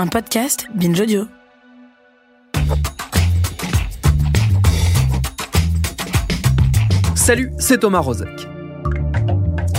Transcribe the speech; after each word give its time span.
Un 0.00 0.06
podcast 0.06 0.68
Binge 0.76 1.00
Audio. 1.00 1.26
Salut, 7.16 7.50
c'est 7.58 7.78
Thomas 7.78 7.98
Rozek. 7.98 8.57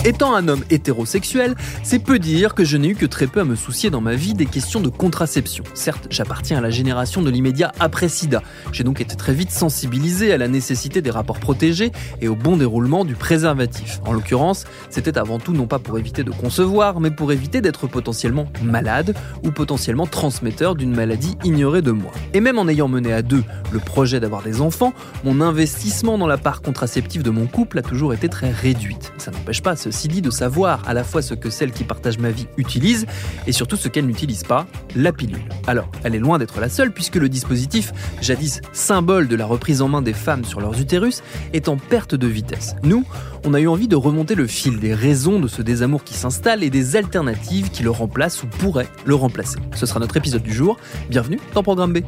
Étant 0.06 0.34
un 0.34 0.48
homme 0.48 0.64
hétérosexuel, 0.70 1.56
c'est 1.84 2.00
peu 2.00 2.20
dire 2.20 2.56
que 2.56 2.64
je 2.64 2.78
n'ai 2.78 2.88
eu 2.88 2.96
que 2.96 3.06
très 3.06 3.28
peu 3.28 3.42
à 3.42 3.44
me 3.44 3.56
soucier 3.56 3.90
dans 3.90 4.00
ma 4.00 4.16
vie 4.16 4.34
des 4.34 4.46
questions 4.46 4.80
de 4.80 4.88
contraception. 4.88 5.66
Certes, 5.74 6.08
j'appartiens 6.10 6.60
à 6.60 6.62
la 6.62 6.70
génération 6.70 7.22
de 7.22 7.30
l'immédiat 7.30 7.74
après 7.82 8.08
SIDA. 8.08 8.42
J'ai 8.72 8.86
donc 8.86 9.02
été 9.02 9.18
très 9.18 9.34
vite 9.34 9.52
sensibilisé 9.52 10.32
à 10.32 10.38
la 10.38 10.48
nécessité 10.48 11.02
des 11.02 11.10
rapports 11.12 11.40
protégés 11.40 11.92
et 12.22 12.30
au 12.30 12.36
bon 12.36 12.56
déroulement 12.56 13.04
du 13.04 13.16
préservatif. 13.16 14.00
En 14.06 14.14
l'occurrence, 14.14 14.64
c'était 14.90 15.18
avant 15.18 15.38
tout 15.38 15.52
non 15.52 15.68
pas 15.68 15.80
pour 15.80 16.00
éviter 16.00 16.24
de 16.24 16.32
concevoir, 16.32 17.02
mais 17.02 17.12
pour 17.12 17.34
éviter 17.34 17.60
d'être 17.60 17.88
potentiellement 17.88 18.48
malade 18.64 19.14
ou 19.44 19.52
potentiellement 19.52 20.08
transmetteur 20.08 20.76
d'une 20.76 20.96
maladie 20.96 21.36
ignorée 21.44 21.82
de 21.82 21.92
moi. 21.92 22.12
Et 22.34 22.40
même 22.40 22.58
en 22.58 22.70
ayant 22.70 22.88
mené 22.88 23.12
à 23.12 23.22
deux 23.22 23.44
le 23.74 23.80
projet 23.80 24.22
d'avoir 24.22 24.44
des 24.44 24.62
enfants, 24.62 24.94
mon 25.26 25.42
investissement 25.42 26.18
dans 26.18 26.28
la 26.28 26.38
part 26.38 26.62
contraceptive 26.62 27.22
de 27.22 27.32
mon 27.32 27.48
couple 27.48 27.80
a 27.80 27.82
toujours 27.82 28.14
été 28.14 28.30
très 28.30 28.52
réduite. 28.52 29.12
Ça 29.18 29.32
n'empêche 29.32 29.62
pas, 29.62 29.76
de 29.90 30.30
savoir 30.30 30.88
à 30.88 30.94
la 30.94 31.04
fois 31.04 31.22
ce 31.22 31.34
que 31.34 31.50
celle 31.50 31.72
qui 31.72 31.84
partage 31.84 32.20
ma 32.20 32.30
vie 32.30 32.48
utilise 32.58 33.06
et 33.48 33.52
surtout 33.52 33.76
ce 33.76 33.88
qu'elle 33.88 34.06
n'utilise 34.06 34.44
pas, 34.44 34.68
la 34.96 35.12
pilule. 35.12 35.42
Alors, 35.68 35.90
elle 36.04 36.16
est 36.16 36.20
loin 36.20 36.38
d'être 36.38 36.60
la 36.60 36.70
seule 36.70 36.92
puisque 36.92 37.16
le 37.16 37.28
dispositif, 37.28 37.92
jadis 38.22 38.62
symbole 38.72 39.28
de 39.28 39.36
la 39.36 39.46
reprise 39.46 39.82
en 39.82 39.88
main 39.88 40.02
des 40.02 40.14
femmes 40.14 40.46
sur 40.46 40.62
leurs 40.62 40.80
utérus, 40.80 41.22
est 41.54 41.68
en 41.68 41.78
perte 41.78 42.16
de 42.16 42.28
vitesse. 42.28 42.76
Nous, 42.84 43.04
on 43.46 43.54
a 43.54 43.60
eu 43.60 43.68
envie 43.68 43.88
de 43.88 43.96
remonter 43.96 44.36
le 44.36 44.48
fil 44.48 44.80
des 44.80 44.94
raisons 44.94 45.40
de 45.40 45.48
ce 45.48 45.62
désamour 45.62 46.04
qui 46.04 46.14
s'installe 46.14 46.64
et 46.64 46.70
des 46.70 46.96
alternatives 46.96 47.70
qui 47.70 47.84
le 47.84 47.92
remplacent 47.92 48.44
ou 48.44 48.48
pourraient 48.48 48.90
le 49.06 49.16
remplacer. 49.16 49.60
Ce 49.76 49.86
sera 49.86 50.00
notre 50.00 50.18
épisode 50.18 50.44
du 50.44 50.54
jour. 50.54 50.78
Bienvenue 51.10 51.40
dans 51.54 51.64
Programme 51.64 51.94
B. 51.94 52.00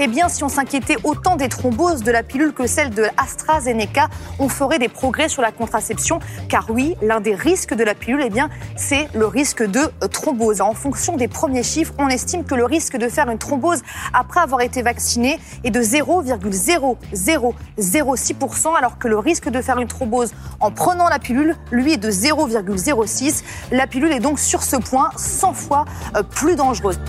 Eh 0.00 0.06
bien, 0.06 0.28
si 0.28 0.44
on 0.44 0.48
s'inquiétait 0.48 0.94
autant 1.02 1.34
des 1.34 1.48
thromboses 1.48 2.04
de 2.04 2.12
la 2.12 2.22
pilule 2.22 2.52
que 2.52 2.68
celle 2.68 2.90
de 2.90 3.06
AstraZeneca, 3.16 4.06
on 4.38 4.48
ferait 4.48 4.78
des 4.78 4.88
progrès 4.88 5.28
sur 5.28 5.42
la 5.42 5.50
contraception. 5.50 6.20
Car 6.48 6.66
oui, 6.70 6.94
l'un 7.02 7.20
des 7.20 7.34
risques 7.34 7.74
de 7.74 7.82
la 7.82 7.96
pilule, 7.96 8.22
eh 8.24 8.30
bien, 8.30 8.48
c'est 8.76 9.08
le 9.12 9.26
risque 9.26 9.64
de 9.64 9.90
thrombose. 10.06 10.60
En 10.60 10.74
fonction 10.74 11.16
des 11.16 11.26
premiers 11.26 11.64
chiffres, 11.64 11.94
on 11.98 12.06
estime 12.06 12.44
que 12.44 12.54
le 12.54 12.64
risque 12.64 12.96
de 12.96 13.08
faire 13.08 13.28
une 13.28 13.38
thrombose 13.38 13.82
après 14.14 14.38
avoir 14.38 14.60
été 14.60 14.82
vacciné 14.82 15.40
est 15.64 15.70
de 15.70 15.82
0,0006%, 15.82 18.76
alors 18.76 18.98
que 18.98 19.08
le 19.08 19.18
risque 19.18 19.48
de 19.48 19.60
faire 19.60 19.78
une 19.78 19.88
thrombose 19.88 20.32
en 20.60 20.70
prenant 20.70 21.08
la 21.08 21.18
pilule, 21.18 21.56
lui, 21.72 21.94
est 21.94 21.96
de 21.96 22.12
0,06. 22.12 23.42
La 23.72 23.88
pilule 23.88 24.12
est 24.12 24.20
donc 24.20 24.38
sur 24.38 24.62
ce 24.62 24.76
point 24.76 25.10
100 25.16 25.54
fois 25.54 25.86
euh, 26.14 26.22
plus 26.22 26.54
dangereuse. 26.54 27.00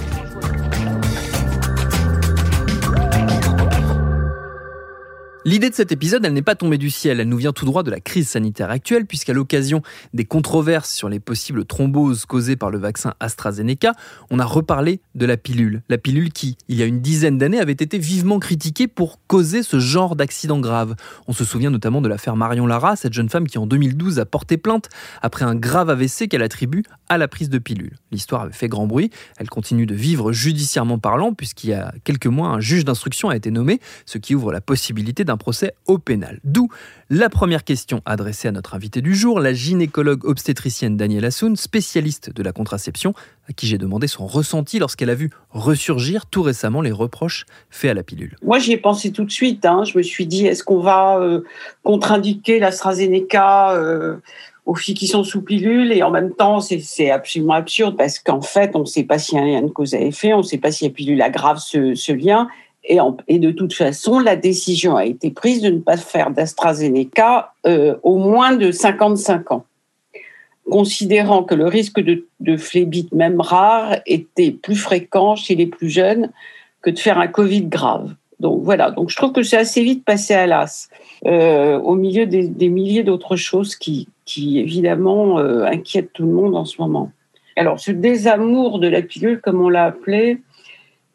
L'idée 5.50 5.72
de 5.72 5.74
cet 5.74 5.92
épisode, 5.92 6.24
elle 6.24 6.34
n'est 6.34 6.44
pas 6.44 6.54
tombée 6.54 6.78
du 6.78 6.92
ciel, 6.92 7.20
elle 7.20 7.28
nous 7.28 7.38
vient 7.38 7.54
tout 7.54 7.66
droit 7.66 7.82
de 7.82 7.90
la 7.90 8.00
crise 8.00 8.30
sanitaire 8.30 8.70
actuelle, 8.70 9.08
puisqu'à 9.08 9.34
l'occasion 9.34 9.82
des 10.14 10.24
controverses 10.24 10.94
sur 10.94 11.10
les 11.10 11.20
possibles 11.20 11.66
thromboses 11.66 12.28
causées 12.28 12.56
par 12.56 12.70
le 12.70 12.78
vaccin 12.78 13.16
AstraZeneca, 13.20 13.94
on 14.30 14.38
a 14.38 14.46
reparlé 14.46 15.02
de 15.16 15.26
la 15.26 15.38
pilule. 15.38 15.82
La 15.90 15.98
pilule 15.98 16.32
qui, 16.32 16.56
il 16.68 16.78
y 16.78 16.84
a 16.84 16.86
une 16.86 17.02
dizaine 17.02 17.40
d'années, 17.40 17.60
avait 17.60 17.72
été 17.72 17.98
vivement 17.98 18.38
critiquée 18.38 18.88
pour 18.88 19.26
causer 19.26 19.64
ce 19.64 19.80
genre 19.80 20.16
d'accident 20.16 20.60
grave. 20.60 20.94
On 21.28 21.34
se 21.34 21.44
souvient 21.44 21.72
notamment 21.72 22.02
de 22.02 22.08
l'affaire 22.08 22.36
Marion 22.36 22.68
Lara, 22.68 22.96
cette 22.96 23.14
jeune 23.14 23.30
femme 23.30 23.48
qui 23.48 23.58
en 23.58 23.66
2012 23.66 24.20
a 24.20 24.28
porté 24.28 24.58
plainte 24.58 24.90
après 25.24 25.46
un 25.46 25.56
grave 25.56 25.90
AVC 25.90 26.28
qu'elle 26.28 26.44
attribue 26.44 26.84
à 27.08 27.18
la 27.18 27.28
prise 27.28 27.50
de 27.50 27.58
pilule. 27.58 27.98
L'histoire 28.12 28.44
avait 28.44 28.54
fait 28.54 28.68
grand 28.68 28.86
bruit, 28.86 29.10
elle 29.38 29.50
continue 29.50 29.88
de 29.88 29.96
vivre 29.96 30.32
judiciairement 30.32 31.00
parlant, 31.00 31.34
puisqu'il 31.34 31.72
y 31.72 31.74
a 31.74 31.92
quelques 32.04 32.28
mois, 32.28 32.50
un 32.50 32.60
juge 32.60 32.86
d'instruction 32.86 33.30
a 33.30 33.36
été 33.36 33.50
nommé, 33.50 33.80
ce 34.06 34.20
qui 34.20 34.36
ouvre 34.36 34.52
la 34.52 34.62
possibilité 34.62 35.24
d'un 35.24 35.39
procès 35.40 35.74
au 35.88 35.98
pénal. 35.98 36.40
D'où 36.44 36.70
la 37.10 37.30
première 37.30 37.64
question 37.64 38.02
adressée 38.06 38.48
à 38.48 38.52
notre 38.52 38.76
invité 38.76 39.02
du 39.02 39.16
jour, 39.16 39.40
la 39.40 39.52
gynécologue 39.54 40.24
obstétricienne 40.26 40.96
Danielle 40.96 41.26
Assoun, 41.26 41.56
spécialiste 41.56 42.32
de 42.32 42.44
la 42.44 42.52
contraception, 42.52 43.16
à 43.50 43.54
qui 43.54 43.66
j'ai 43.66 43.80
demandé 43.80 44.06
son 44.06 44.28
ressenti 44.28 44.78
lorsqu'elle 44.78 45.10
a 45.10 45.16
vu 45.16 45.32
ressurgir 45.50 46.28
tout 46.28 46.44
récemment 46.44 46.82
les 46.82 46.92
reproches 46.92 47.48
faits 47.72 47.90
à 47.90 47.94
la 47.96 48.04
pilule. 48.04 48.36
Moi, 48.44 48.60
j'y 48.60 48.74
ai 48.74 48.78
pensé 48.78 49.12
tout 49.12 49.24
de 49.26 49.32
suite. 49.32 49.66
hein. 49.66 49.84
Je 49.86 49.98
me 49.98 50.04
suis 50.04 50.28
dit, 50.28 50.46
est-ce 50.46 50.64
qu'on 50.64 50.82
va 50.82 51.18
euh, 51.18 51.42
contre-indiquer 51.84 52.60
l'AstraZeneca 52.60 53.72
euh, 53.72 54.18
aux 54.66 54.76
filles 54.76 54.94
qui 54.94 55.08
sont 55.08 55.24
sous 55.24 55.42
pilule? 55.42 55.92
Et 55.92 56.04
en 56.04 56.12
même 56.12 56.32
temps, 56.34 56.60
c'est- 56.60 57.10
absolument 57.10 57.54
absurde 57.54 57.98
parce 57.98 58.20
qu'en 58.20 58.42
fait, 58.42 58.76
on 58.76 58.82
ne 58.82 58.86
sait 58.86 59.04
pas 59.04 59.18
s'il 59.18 59.38
y 59.38 59.42
a 59.42 59.44
un 59.44 59.48
lien 59.48 59.62
de 59.64 59.70
cause 59.72 59.96
à 59.96 60.00
effet, 60.00 60.34
on 60.34 60.40
ne 60.40 60.44
sait 60.44 60.60
pas 60.60 60.72
si 60.72 60.84
la 60.84 60.92
pilule 60.92 61.22
aggrave 61.24 61.58
ce, 61.58 61.96
ce 61.96 62.12
lien. 62.12 62.48
Et, 62.90 63.40
de 63.40 63.52
toute 63.52 63.74
façon, 63.74 64.20
la 64.20 64.36
décision 64.36 64.96
a 64.96 65.06
été 65.06 65.30
prise 65.30 65.62
de 65.62 65.70
ne 65.70 65.80
pas 65.80 65.96
faire 65.96 66.32
d'AstraZeneca 66.32 67.54
euh, 67.68 67.96
au 68.02 68.18
moins 68.18 68.56
de 68.56 68.72
55 68.72 69.52
ans, 69.52 69.66
considérant 70.70 71.44
que 71.44 71.54
le 71.54 71.68
risque 71.68 72.00
de, 72.00 72.26
de 72.40 72.58
phlébite, 72.58 73.14
même 73.14 73.42
rare, 73.42 73.98
était 74.08 74.52
plus 74.52 74.76
fréquent 74.76 75.36
chez 75.36 75.54
les 75.54 75.68
plus 75.68 75.90
jeunes 75.90 76.32
que 76.82 76.90
de 76.90 76.98
faire 76.98 77.20
un 77.20 77.28
Covid 77.28 77.66
grave. 77.66 78.16
Donc 78.40 78.64
voilà, 78.64 78.90
donc 78.90 79.10
je 79.10 79.18
trouve 79.18 79.34
que 79.34 79.44
c'est 79.44 79.58
assez 79.58 79.84
vite 79.84 80.06
passé 80.06 80.34
à 80.34 80.48
l'as, 80.48 80.90
euh, 81.26 81.78
au 81.78 81.96
milieu 81.96 82.26
des, 82.26 82.70
milliers 82.70 83.04
d'autres 83.04 83.36
choses 83.36 83.76
qui, 83.76 84.08
qui 84.26 84.60
évidemment 84.60 85.40
euh, 85.40 85.66
inquiètent 85.66 86.14
tout 86.14 86.26
le 86.26 86.32
monde 86.32 86.56
en 86.56 86.66
ce 86.66 86.82
moment. 86.82 87.12
Alors 87.58 87.80
ce 87.80 87.92
désamour 87.92 88.80
de 88.80 88.88
la 88.88 89.02
pilule, 89.02 89.42
comme 89.42 89.62
on 89.62 89.68
l'a 89.68 89.86
appelé, 89.86 90.40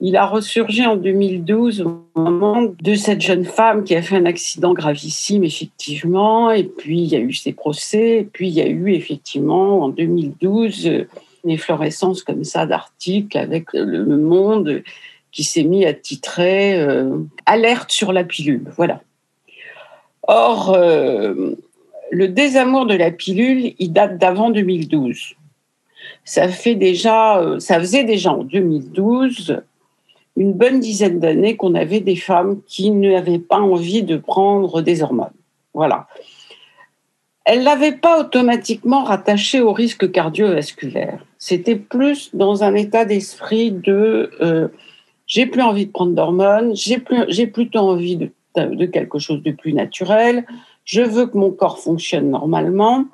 il 0.06 0.16
a 0.16 0.26
ressurgi 0.26 0.84
en 0.84 0.96
2012 0.96 1.80
au 1.80 2.20
moment 2.20 2.62
de 2.62 2.94
cette 2.94 3.22
jeune 3.22 3.46
femme 3.46 3.84
qui 3.84 3.94
a 3.94 4.02
fait 4.02 4.16
un 4.16 4.26
accident 4.26 4.74
gravissime, 4.74 5.44
effectivement, 5.44 6.50
et 6.50 6.64
puis 6.64 7.00
il 7.00 7.06
y 7.06 7.16
a 7.16 7.20
eu 7.20 7.32
ses 7.32 7.54
procès, 7.54 8.18
et 8.18 8.24
puis 8.24 8.48
il 8.48 8.54
y 8.54 8.60
a 8.60 8.66
eu 8.66 8.92
effectivement 8.92 9.80
en 9.80 9.88
2012 9.88 10.86
euh, 10.86 11.08
une 11.44 11.50
efflorescence 11.50 12.22
comme 12.22 12.44
ça 12.44 12.66
d'articles 12.66 13.38
avec 13.38 13.72
le, 13.72 14.04
le 14.04 14.16
Monde 14.18 14.82
qui 15.32 15.42
s'est 15.42 15.64
mis 15.64 15.86
à 15.86 15.94
titrer 15.94 16.78
euh, 16.78 17.16
Alerte 17.46 17.90
sur 17.90 18.12
la 18.12 18.24
pilule. 18.24 18.70
Voilà. 18.76 19.00
Or, 20.22 20.74
euh, 20.74 21.54
le 22.10 22.28
désamour 22.28 22.84
de 22.84 22.94
la 22.94 23.10
pilule, 23.10 23.72
il 23.78 23.92
date 23.92 24.18
d'avant 24.18 24.50
2012. 24.50 25.34
Ça, 26.26 26.48
fait 26.48 26.74
déjà, 26.74 27.38
euh, 27.38 27.58
ça 27.58 27.80
faisait 27.80 28.04
déjà 28.04 28.32
en 28.32 28.44
2012 28.44 29.62
une 30.36 30.52
bonne 30.52 30.80
dizaine 30.80 31.20
d'années 31.20 31.56
qu'on 31.56 31.74
avait 31.74 32.00
des 32.00 32.16
femmes 32.16 32.60
qui 32.66 32.90
n'avaient 32.90 33.38
pas 33.38 33.60
envie 33.60 34.02
de 34.02 34.16
prendre 34.16 34.82
des 34.82 35.02
hormones. 35.02 35.32
Voilà. 35.74 36.08
Elles 37.44 37.62
ne 37.62 38.00
pas 38.00 38.20
automatiquement 38.20 39.04
rattaché 39.04 39.60
au 39.60 39.72
risque 39.72 40.10
cardiovasculaire. 40.10 41.24
C'était 41.38 41.76
plus 41.76 42.34
dans 42.34 42.64
un 42.64 42.74
état 42.74 43.04
d'esprit 43.04 43.70
de 43.70 44.30
euh, 44.40 44.68
j'ai 45.26 45.46
plus 45.46 45.62
envie 45.62 45.86
de 45.86 45.92
prendre 45.92 46.14
d'hormones, 46.14 46.74
j'ai 46.74 47.02
j'ai 47.28 47.46
plutôt 47.46 47.80
envie 47.80 48.16
de, 48.16 48.30
de 48.56 48.86
quelque 48.86 49.18
chose 49.18 49.42
de 49.42 49.52
plus 49.52 49.72
naturel, 49.72 50.46
je 50.84 51.02
veux 51.02 51.26
que 51.26 51.36
mon 51.36 51.50
corps 51.50 51.78
fonctionne 51.78 52.30
normalement. 52.30 53.04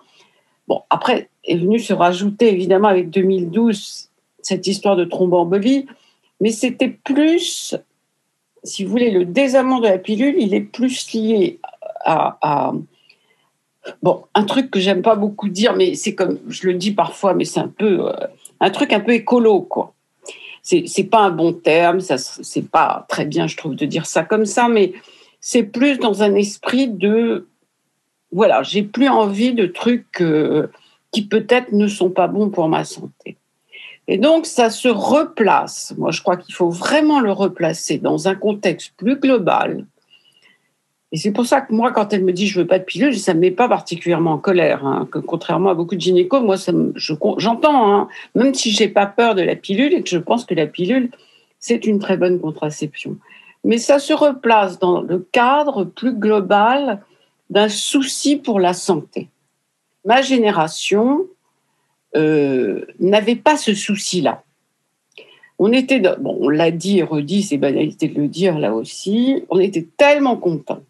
Bon, 0.68 0.82
après 0.90 1.28
est 1.44 1.56
venu 1.56 1.78
se 1.78 1.92
rajouter 1.92 2.52
évidemment 2.52 2.88
avec 2.88 3.10
2012 3.10 4.10
cette 4.42 4.66
histoire 4.66 4.96
de 4.96 5.04
thromboembolie, 5.04 5.86
mais 6.40 6.50
c'était 6.50 6.88
plus, 6.88 7.76
si 8.64 8.84
vous 8.84 8.90
voulez, 8.90 9.10
le 9.10 9.24
désamour 9.24 9.80
de 9.80 9.88
la 9.88 9.98
pilule, 9.98 10.36
il 10.38 10.54
est 10.54 10.60
plus 10.60 11.12
lié 11.12 11.60
à, 12.04 12.72
bon, 14.02 14.24
un 14.34 14.44
truc 14.44 14.70
que 14.70 14.80
j'aime 14.80 15.02
pas 15.02 15.16
beaucoup 15.16 15.48
dire, 15.48 15.74
mais 15.74 15.94
c'est 15.94 16.14
comme 16.14 16.38
je 16.48 16.66
le 16.66 16.74
dis 16.74 16.92
parfois, 16.92 17.34
mais 17.34 17.44
c'est 17.44 17.60
un 17.60 17.68
peu 17.68 18.08
euh, 18.08 18.26
un 18.60 18.70
truc 18.70 18.92
un 18.92 19.00
peu 19.00 19.12
écolo, 19.12 19.60
quoi. 19.62 19.94
C'est 20.62 21.08
pas 21.10 21.20
un 21.20 21.30
bon 21.30 21.52
terme, 21.52 22.00
ça 22.00 22.18
c'est 22.18 22.68
pas 22.70 23.06
très 23.08 23.24
bien, 23.24 23.46
je 23.46 23.56
trouve, 23.56 23.74
de 23.74 23.86
dire 23.86 24.06
ça 24.06 24.22
comme 24.22 24.46
ça, 24.46 24.68
mais 24.68 24.92
c'est 25.40 25.62
plus 25.62 25.98
dans 25.98 26.22
un 26.22 26.34
esprit 26.34 26.86
de 26.86 27.48
voilà, 28.30 28.62
j'ai 28.62 28.82
plus 28.82 29.08
envie 29.08 29.52
de 29.52 29.66
trucs 29.66 30.20
euh, 30.20 30.68
qui 31.10 31.26
peut-être 31.26 31.72
ne 31.72 31.88
sont 31.88 32.10
pas 32.10 32.28
bons 32.28 32.50
pour 32.50 32.68
ma 32.68 32.84
santé. 32.84 33.36
Et 34.10 34.18
donc, 34.18 34.44
ça 34.44 34.70
se 34.70 34.88
replace. 34.88 35.94
Moi, 35.96 36.10
je 36.10 36.20
crois 36.20 36.36
qu'il 36.36 36.52
faut 36.52 36.68
vraiment 36.68 37.20
le 37.20 37.30
replacer 37.30 37.98
dans 37.98 38.26
un 38.26 38.34
contexte 38.34 38.92
plus 38.96 39.14
global. 39.14 39.86
Et 41.12 41.16
c'est 41.16 41.30
pour 41.30 41.46
ça 41.46 41.60
que 41.60 41.72
moi, 41.72 41.92
quand 41.92 42.12
elle 42.12 42.24
me 42.24 42.32
dit 42.32 42.48
je 42.48 42.58
veux 42.58 42.66
pas 42.66 42.80
de 42.80 42.84
pilule, 42.84 43.16
ça 43.16 43.34
me 43.34 43.38
met 43.38 43.52
pas 43.52 43.68
particulièrement 43.68 44.32
en 44.32 44.38
colère. 44.38 44.84
Hein, 44.84 45.08
contrairement 45.28 45.70
à 45.70 45.74
beaucoup 45.74 45.94
de 45.94 46.00
gynécos, 46.00 46.42
moi, 46.42 46.56
j'entends, 46.96 47.92
hein, 47.92 48.08
même 48.34 48.52
si 48.52 48.72
j'ai 48.72 48.88
pas 48.88 49.06
peur 49.06 49.36
de 49.36 49.42
la 49.42 49.54
pilule 49.54 49.94
et 49.94 50.02
que 50.02 50.08
je 50.08 50.18
pense 50.18 50.44
que 50.44 50.54
la 50.54 50.66
pilule, 50.66 51.10
c'est 51.60 51.86
une 51.86 52.00
très 52.00 52.16
bonne 52.16 52.40
contraception. 52.40 53.16
Mais 53.62 53.78
ça 53.78 54.00
se 54.00 54.12
replace 54.12 54.80
dans 54.80 55.02
le 55.02 55.20
cadre 55.30 55.84
plus 55.84 56.14
global 56.14 57.00
d'un 57.48 57.68
souci 57.68 58.34
pour 58.34 58.58
la 58.58 58.72
santé. 58.72 59.28
Ma 60.04 60.20
génération 60.20 61.26
euh, 62.16 62.84
n'avait 62.98 63.36
pas 63.36 63.56
ce 63.56 63.74
souci-là. 63.74 64.42
On 65.58 65.72
était, 65.72 66.00
bon, 66.00 66.38
on 66.40 66.48
l'a 66.48 66.70
dit 66.70 66.98
et 66.98 67.02
redit, 67.02 67.42
c'est 67.42 67.58
banalité 67.58 68.08
de 68.08 68.20
le 68.20 68.28
dire 68.28 68.58
là 68.58 68.74
aussi, 68.74 69.44
on 69.50 69.60
était 69.60 69.86
tellement 69.96 70.36
contents 70.36 70.82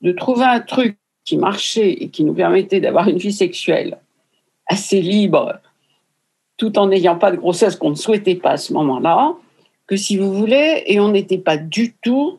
de 0.00 0.12
trouver 0.12 0.44
un 0.44 0.60
truc 0.60 0.96
qui 1.24 1.36
marchait 1.36 1.90
et 1.90 2.08
qui 2.08 2.24
nous 2.24 2.32
permettait 2.32 2.80
d'avoir 2.80 3.08
une 3.08 3.18
vie 3.18 3.32
sexuelle 3.32 3.98
assez 4.66 5.02
libre, 5.02 5.58
tout 6.56 6.78
en 6.78 6.86
n'ayant 6.86 7.16
pas 7.16 7.30
de 7.30 7.36
grossesse 7.36 7.76
qu'on 7.76 7.90
ne 7.90 7.96
souhaitait 7.96 8.34
pas 8.34 8.52
à 8.52 8.56
ce 8.56 8.72
moment-là, 8.72 9.34
que 9.86 9.96
si 9.96 10.16
vous 10.16 10.32
voulez, 10.32 10.84
et 10.86 11.00
on 11.00 11.10
n'était 11.10 11.38
pas 11.38 11.56
du 11.56 11.94
tout 12.02 12.38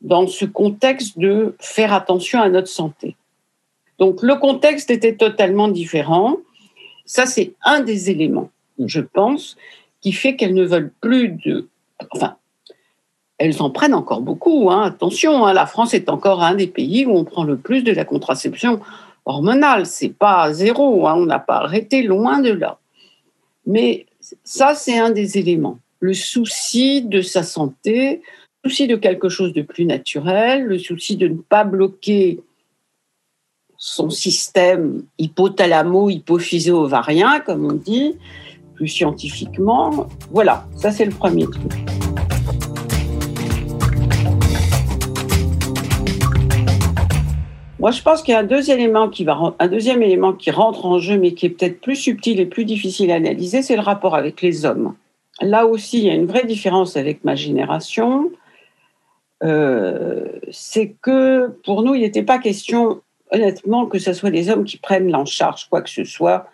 dans 0.00 0.26
ce 0.26 0.44
contexte 0.44 1.18
de 1.18 1.54
faire 1.60 1.92
attention 1.92 2.40
à 2.40 2.48
notre 2.48 2.68
santé. 2.68 3.16
Donc 3.98 4.22
le 4.22 4.36
contexte 4.36 4.90
était 4.90 5.14
totalement 5.14 5.68
différent. 5.68 6.38
Ça, 7.10 7.26
c'est 7.26 7.54
un 7.64 7.80
des 7.80 8.08
éléments, 8.08 8.52
je 8.78 9.00
pense, 9.00 9.56
qui 10.00 10.12
fait 10.12 10.36
qu'elles 10.36 10.54
ne 10.54 10.64
veulent 10.64 10.92
plus 11.00 11.30
de... 11.44 11.66
Enfin, 12.12 12.36
elles 13.36 13.60
en 13.60 13.68
prennent 13.68 13.94
encore 13.94 14.20
beaucoup. 14.20 14.70
Hein. 14.70 14.82
Attention, 14.82 15.44
hein, 15.44 15.52
la 15.52 15.66
France 15.66 15.92
est 15.92 16.08
encore 16.08 16.40
un 16.40 16.54
des 16.54 16.68
pays 16.68 17.06
où 17.06 17.16
on 17.16 17.24
prend 17.24 17.42
le 17.42 17.56
plus 17.56 17.82
de 17.82 17.90
la 17.90 18.04
contraception 18.04 18.78
hormonale. 19.24 19.86
C'est 19.86 20.16
pas 20.16 20.52
zéro, 20.52 21.08
hein, 21.08 21.16
on 21.16 21.26
n'a 21.26 21.40
pas 21.40 21.56
arrêté, 21.56 22.04
loin 22.04 22.38
de 22.38 22.52
là. 22.52 22.78
Mais 23.66 24.06
ça, 24.44 24.76
c'est 24.76 24.96
un 24.96 25.10
des 25.10 25.36
éléments. 25.36 25.80
Le 25.98 26.14
souci 26.14 27.02
de 27.02 27.22
sa 27.22 27.42
santé, 27.42 28.22
le 28.62 28.70
souci 28.70 28.86
de 28.86 28.94
quelque 28.94 29.28
chose 29.28 29.52
de 29.52 29.62
plus 29.62 29.84
naturel, 29.84 30.62
le 30.62 30.78
souci 30.78 31.16
de 31.16 31.26
ne 31.26 31.38
pas 31.38 31.64
bloquer 31.64 32.38
son 33.82 34.10
système 34.10 35.04
hypothalamo-hypophyso-ovarien, 35.18 37.40
comme 37.40 37.64
on 37.64 37.72
dit, 37.72 38.14
plus 38.74 38.88
scientifiquement. 38.88 40.06
Voilà, 40.30 40.66
ça 40.76 40.92
c'est 40.92 41.06
le 41.06 41.12
premier 41.12 41.46
truc. 41.46 41.72
Moi, 47.78 47.92
je 47.92 48.02
pense 48.02 48.22
qu'il 48.22 48.32
y 48.32 48.34
a 48.34 48.40
un 48.40 48.44
deuxième 48.44 48.80
élément 48.80 49.08
qui 49.08 49.24
va, 49.24 49.54
un 49.58 49.68
deuxième 49.68 50.02
élément 50.02 50.34
qui 50.34 50.50
rentre 50.50 50.84
en 50.84 50.98
jeu, 50.98 51.16
mais 51.16 51.32
qui 51.32 51.46
est 51.46 51.48
peut-être 51.48 51.80
plus 51.80 51.96
subtil 51.96 52.38
et 52.38 52.44
plus 52.44 52.66
difficile 52.66 53.10
à 53.10 53.14
analyser, 53.14 53.62
c'est 53.62 53.76
le 53.76 53.80
rapport 53.80 54.14
avec 54.14 54.42
les 54.42 54.66
hommes. 54.66 54.94
Là 55.40 55.64
aussi, 55.64 56.00
il 56.00 56.04
y 56.04 56.10
a 56.10 56.14
une 56.14 56.26
vraie 56.26 56.44
différence 56.44 56.98
avec 56.98 57.24
ma 57.24 57.34
génération. 57.34 58.30
Euh, 59.42 60.26
c'est 60.50 60.96
que 61.00 61.48
pour 61.64 61.82
nous, 61.82 61.94
il 61.94 62.02
n'était 62.02 62.22
pas 62.22 62.38
question, 62.38 63.00
honnêtement, 63.32 63.86
que 63.86 63.98
ce 63.98 64.12
soit 64.12 64.30
les 64.30 64.50
hommes 64.50 64.64
qui 64.64 64.76
prennent 64.76 65.14
en 65.14 65.24
charge 65.24 65.68
quoi 65.68 65.82
que 65.82 65.90
ce 65.90 66.04
soit. 66.04 66.46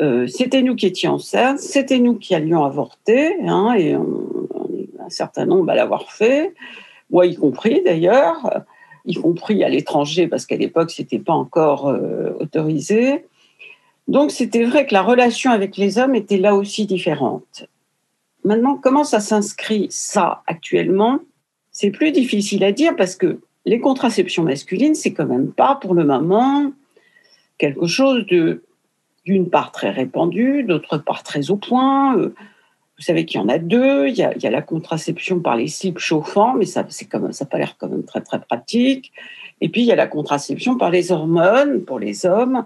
Euh, 0.00 0.26
c'était 0.26 0.62
nous 0.62 0.74
qui 0.74 0.86
étions 0.86 1.12
enceintes, 1.14 1.58
c'était 1.58 1.98
nous 1.98 2.14
qui 2.14 2.34
allions 2.34 2.64
avorter, 2.64 3.34
hein, 3.46 3.74
et 3.76 3.92
un 3.94 5.10
certain 5.10 5.44
nombre 5.44 5.70
à 5.70 5.74
l'avoir 5.74 6.10
fait, 6.10 6.54
moi 7.10 7.26
y 7.26 7.36
compris 7.36 7.82
d'ailleurs 7.84 8.64
y 9.04 9.14
compris 9.14 9.64
à 9.64 9.68
l'étranger, 9.68 10.28
parce 10.28 10.46
qu'à 10.46 10.56
l'époque, 10.56 10.90
ce 10.90 11.02
n'était 11.02 11.18
pas 11.18 11.32
encore 11.32 11.88
euh, 11.88 12.30
autorisé. 12.40 13.24
Donc, 14.08 14.30
c'était 14.30 14.64
vrai 14.64 14.86
que 14.86 14.94
la 14.94 15.02
relation 15.02 15.50
avec 15.50 15.76
les 15.76 15.98
hommes 15.98 16.14
était 16.14 16.38
là 16.38 16.54
aussi 16.54 16.86
différente. 16.86 17.66
Maintenant, 18.44 18.76
comment 18.76 19.04
ça 19.04 19.20
s'inscrit, 19.20 19.86
ça, 19.90 20.42
actuellement? 20.46 21.20
C'est 21.70 21.90
plus 21.90 22.12
difficile 22.12 22.64
à 22.64 22.72
dire 22.72 22.94
parce 22.96 23.16
que 23.16 23.40
les 23.64 23.80
contraceptions 23.80 24.42
masculines, 24.42 24.94
c'est 24.94 25.12
quand 25.12 25.26
même 25.26 25.52
pas 25.52 25.76
pour 25.76 25.94
le 25.94 26.04
moment 26.04 26.72
quelque 27.58 27.86
chose 27.86 28.26
de, 28.26 28.64
d'une 29.24 29.48
part 29.48 29.70
très 29.70 29.90
répandu, 29.90 30.64
d'autre 30.64 30.98
part 30.98 31.22
très 31.22 31.50
au 31.50 31.56
point. 31.56 32.16
Euh, 32.16 32.34
vous 32.98 33.04
savez 33.04 33.24
qu'il 33.24 33.40
y 33.40 33.44
en 33.44 33.48
a 33.48 33.58
deux. 33.58 34.08
Il 34.08 34.16
y 34.16 34.22
a, 34.22 34.50
la 34.50 34.62
contraception 34.62 35.40
par 35.40 35.56
les 35.56 35.68
slips 35.68 35.98
chauffants, 35.98 36.54
mais 36.54 36.66
ça, 36.66 36.84
c'est 36.88 37.06
comme, 37.06 37.32
ça 37.32 37.46
pas 37.46 37.58
l'air 37.58 37.76
quand 37.78 37.88
même 37.88 38.04
très, 38.04 38.20
très 38.20 38.40
pratique. 38.40 39.12
Et 39.60 39.68
puis, 39.68 39.82
il 39.82 39.86
y 39.86 39.92
a 39.92 39.96
la 39.96 40.06
contraception 40.06 40.76
par 40.76 40.90
les 40.90 41.12
hormones 41.12 41.84
pour 41.84 41.98
les 41.98 42.26
hommes. 42.26 42.64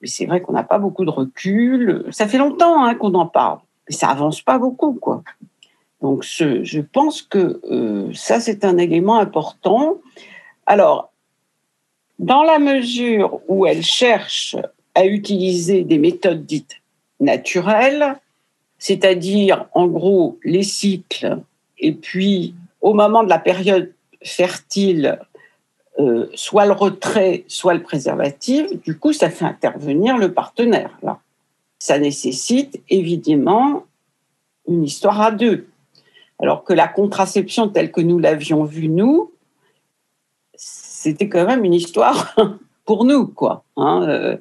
Mais 0.00 0.08
c'est 0.08 0.26
vrai 0.26 0.40
qu'on 0.40 0.52
n'a 0.52 0.62
pas 0.62 0.78
beaucoup 0.78 1.04
de 1.04 1.10
recul. 1.10 2.04
Ça 2.10 2.28
fait 2.28 2.38
longtemps 2.38 2.84
hein, 2.84 2.94
qu'on 2.94 3.14
en 3.14 3.26
parle, 3.26 3.58
mais 3.88 3.94
ça 3.94 4.08
avance 4.08 4.42
pas 4.42 4.58
beaucoup, 4.58 4.94
quoi. 4.94 5.22
Donc, 6.02 6.22
je 6.22 6.80
pense 6.80 7.22
que 7.22 7.60
euh, 7.70 8.10
ça, 8.12 8.38
c'est 8.38 8.64
un 8.64 8.78
élément 8.78 9.18
important. 9.18 9.98
Alors, 10.66 11.12
dans 12.18 12.42
la 12.42 12.58
mesure 12.58 13.40
où 13.48 13.66
elle 13.66 13.82
cherche 13.82 14.56
à 14.94 15.06
utiliser 15.06 15.82
des 15.84 15.98
méthodes 15.98 16.44
dites 16.44 16.82
naturelles, 17.20 18.16
c'est-à-dire 18.78 19.66
en 19.72 19.86
gros 19.86 20.38
les 20.44 20.62
cycles, 20.62 21.38
et 21.78 21.92
puis 21.92 22.54
au 22.80 22.94
moment 22.94 23.22
de 23.22 23.28
la 23.28 23.38
période 23.38 23.92
fertile, 24.22 25.18
euh, 25.98 26.28
soit 26.34 26.66
le 26.66 26.72
retrait, 26.72 27.44
soit 27.48 27.74
le 27.74 27.82
préservatif, 27.82 28.66
du 28.82 28.98
coup, 28.98 29.12
ça 29.12 29.30
fait 29.30 29.44
intervenir 29.44 30.18
le 30.18 30.32
partenaire. 30.32 30.98
Là. 31.02 31.20
Ça 31.78 31.98
nécessite 31.98 32.82
évidemment 32.90 33.84
une 34.68 34.84
histoire 34.84 35.20
à 35.20 35.30
deux. 35.30 35.66
Alors 36.38 36.64
que 36.64 36.74
la 36.74 36.88
contraception 36.88 37.68
telle 37.68 37.92
que 37.92 38.00
nous 38.02 38.18
l'avions 38.18 38.64
vue, 38.64 38.88
nous, 38.88 39.30
c'était 41.06 41.28
quand 41.28 41.46
même 41.46 41.64
une 41.64 41.74
histoire 41.74 42.34
pour 42.84 43.04
nous, 43.04 43.28
quoi. 43.28 43.62
Hein. 43.76 44.04
Euh, 44.08 44.36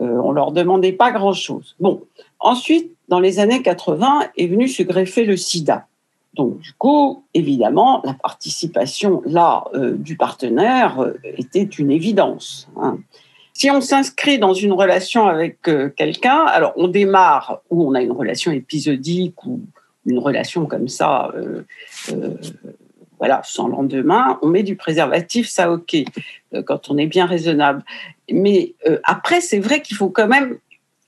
euh, 0.00 0.20
on 0.22 0.30
leur 0.30 0.52
demandait 0.52 0.92
pas 0.92 1.10
grand-chose. 1.10 1.74
Bon, 1.80 2.02
ensuite, 2.38 2.92
dans 3.08 3.18
les 3.18 3.40
années 3.40 3.62
80, 3.62 4.28
est 4.36 4.46
venu 4.46 4.68
se 4.68 4.84
greffer 4.84 5.24
le 5.24 5.36
sida. 5.36 5.86
Donc, 6.34 6.60
du 6.60 6.72
coup, 6.74 7.24
évidemment, 7.34 8.00
la 8.04 8.14
participation 8.14 9.22
là 9.24 9.64
euh, 9.74 9.96
du 9.96 10.16
partenaire 10.16 11.12
était 11.36 11.64
une 11.64 11.90
évidence. 11.90 12.68
Hein. 12.76 12.98
Si 13.52 13.68
on 13.72 13.80
s'inscrit 13.80 14.38
dans 14.38 14.54
une 14.54 14.72
relation 14.72 15.26
avec 15.26 15.58
quelqu'un, 15.96 16.44
alors 16.46 16.74
on 16.76 16.86
démarre 16.86 17.60
où 17.70 17.88
on 17.88 17.94
a 17.94 18.02
une 18.02 18.12
relation 18.12 18.52
épisodique 18.52 19.44
ou 19.46 19.60
une 20.06 20.18
relation 20.18 20.66
comme 20.66 20.88
ça, 20.88 21.32
voilà, 23.18 23.40
sans 23.44 23.68
lendemain, 23.68 24.38
on 24.42 24.48
met 24.48 24.62
du 24.62 24.76
préservatif, 24.76 25.48
ça 25.48 25.70
ok, 25.70 25.96
quand 26.66 26.90
on 26.90 26.98
est 26.98 27.06
bien 27.06 27.26
raisonnable. 27.26 27.82
Mais 28.30 28.74
après, 29.04 29.40
c'est 29.40 29.58
vrai 29.58 29.80
qu'il 29.80 29.96
faut 29.96 30.10
quand 30.10 30.28
même 30.28 30.58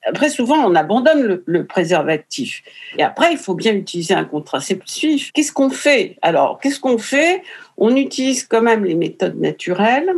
après, 0.07 0.31
souvent, 0.31 0.65
on 0.65 0.75
abandonne 0.77 1.43
le, 1.45 1.67
préservatif. 1.67 2.63
Et 2.97 3.03
après, 3.03 3.33
il 3.33 3.39
faut 3.39 3.55
bien 3.55 3.75
utiliser 3.75 4.15
un 4.15 4.25
contraceptif. 4.25 5.33
Qu'est-ce 5.33 5.53
qu'on 5.53 5.69
fait? 5.69 6.17
Alors, 6.23 6.61
qu'est-ce 6.61 6.79
qu'on 6.79 6.97
fait? 6.97 7.43
On 7.77 7.95
utilise 7.97 8.47
quand 8.47 8.63
même 8.63 8.85
les 8.85 8.95
méthodes 8.95 9.39
naturelles. 9.41 10.13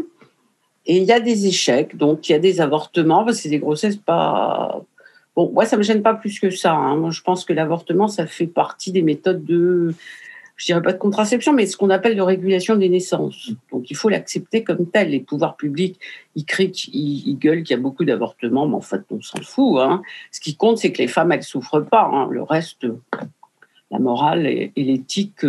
Et 0.84 0.98
il 0.98 1.04
y 1.04 1.12
a 1.12 1.20
des 1.20 1.46
échecs, 1.46 1.96
donc 1.96 2.28
il 2.28 2.32
y 2.32 2.34
a 2.34 2.38
des 2.38 2.60
avortements, 2.60 3.24
parce 3.24 3.38
que 3.38 3.42
c'est 3.44 3.48
des 3.48 3.58
grossesses 3.58 3.96
pas. 3.96 4.82
Bon, 5.34 5.50
moi, 5.52 5.64
ça 5.64 5.78
me 5.78 5.82
gêne 5.82 6.02
pas 6.02 6.14
plus 6.14 6.38
que 6.38 6.50
ça. 6.50 6.74
Hein. 6.74 6.96
Moi, 6.96 7.10
je 7.10 7.22
pense 7.22 7.46
que 7.46 7.54
l'avortement, 7.54 8.08
ça 8.08 8.26
fait 8.26 8.46
partie 8.46 8.92
des 8.92 9.02
méthodes 9.02 9.44
de 9.44 9.94
je 10.58 10.66
dirais 10.66 10.82
pas 10.82 10.92
de 10.92 10.98
contraception, 10.98 11.52
mais 11.52 11.66
ce 11.66 11.76
qu'on 11.76 11.88
appelle 11.88 12.16
de 12.16 12.20
régulation 12.20 12.74
des 12.74 12.88
naissances. 12.88 13.52
Donc 13.70 13.90
il 13.90 13.96
faut 13.96 14.08
l'accepter 14.08 14.64
comme 14.64 14.90
tel. 14.90 15.10
Les 15.10 15.20
pouvoirs 15.20 15.56
publics, 15.56 16.00
ils 16.34 16.44
crient, 16.44 16.72
ils, 16.92 17.38
gueulent 17.38 17.62
qu'il 17.62 17.76
y 17.76 17.78
a 17.78 17.82
beaucoup 17.82 18.04
d'avortements, 18.04 18.66
mais 18.66 18.74
en 18.74 18.80
fait, 18.80 19.02
on 19.10 19.22
s'en 19.22 19.40
fout. 19.40 19.78
Hein. 19.78 20.02
Ce 20.32 20.40
qui 20.40 20.56
compte, 20.56 20.78
c'est 20.78 20.90
que 20.90 20.98
les 20.98 21.06
femmes, 21.06 21.30
elles 21.30 21.44
souffrent 21.44 21.80
pas. 21.80 22.10
Hein. 22.12 22.26
Le 22.32 22.42
reste, 22.42 22.88
la 23.92 24.00
morale 24.00 24.48
et, 24.48 24.72
l'éthique, 24.76 25.46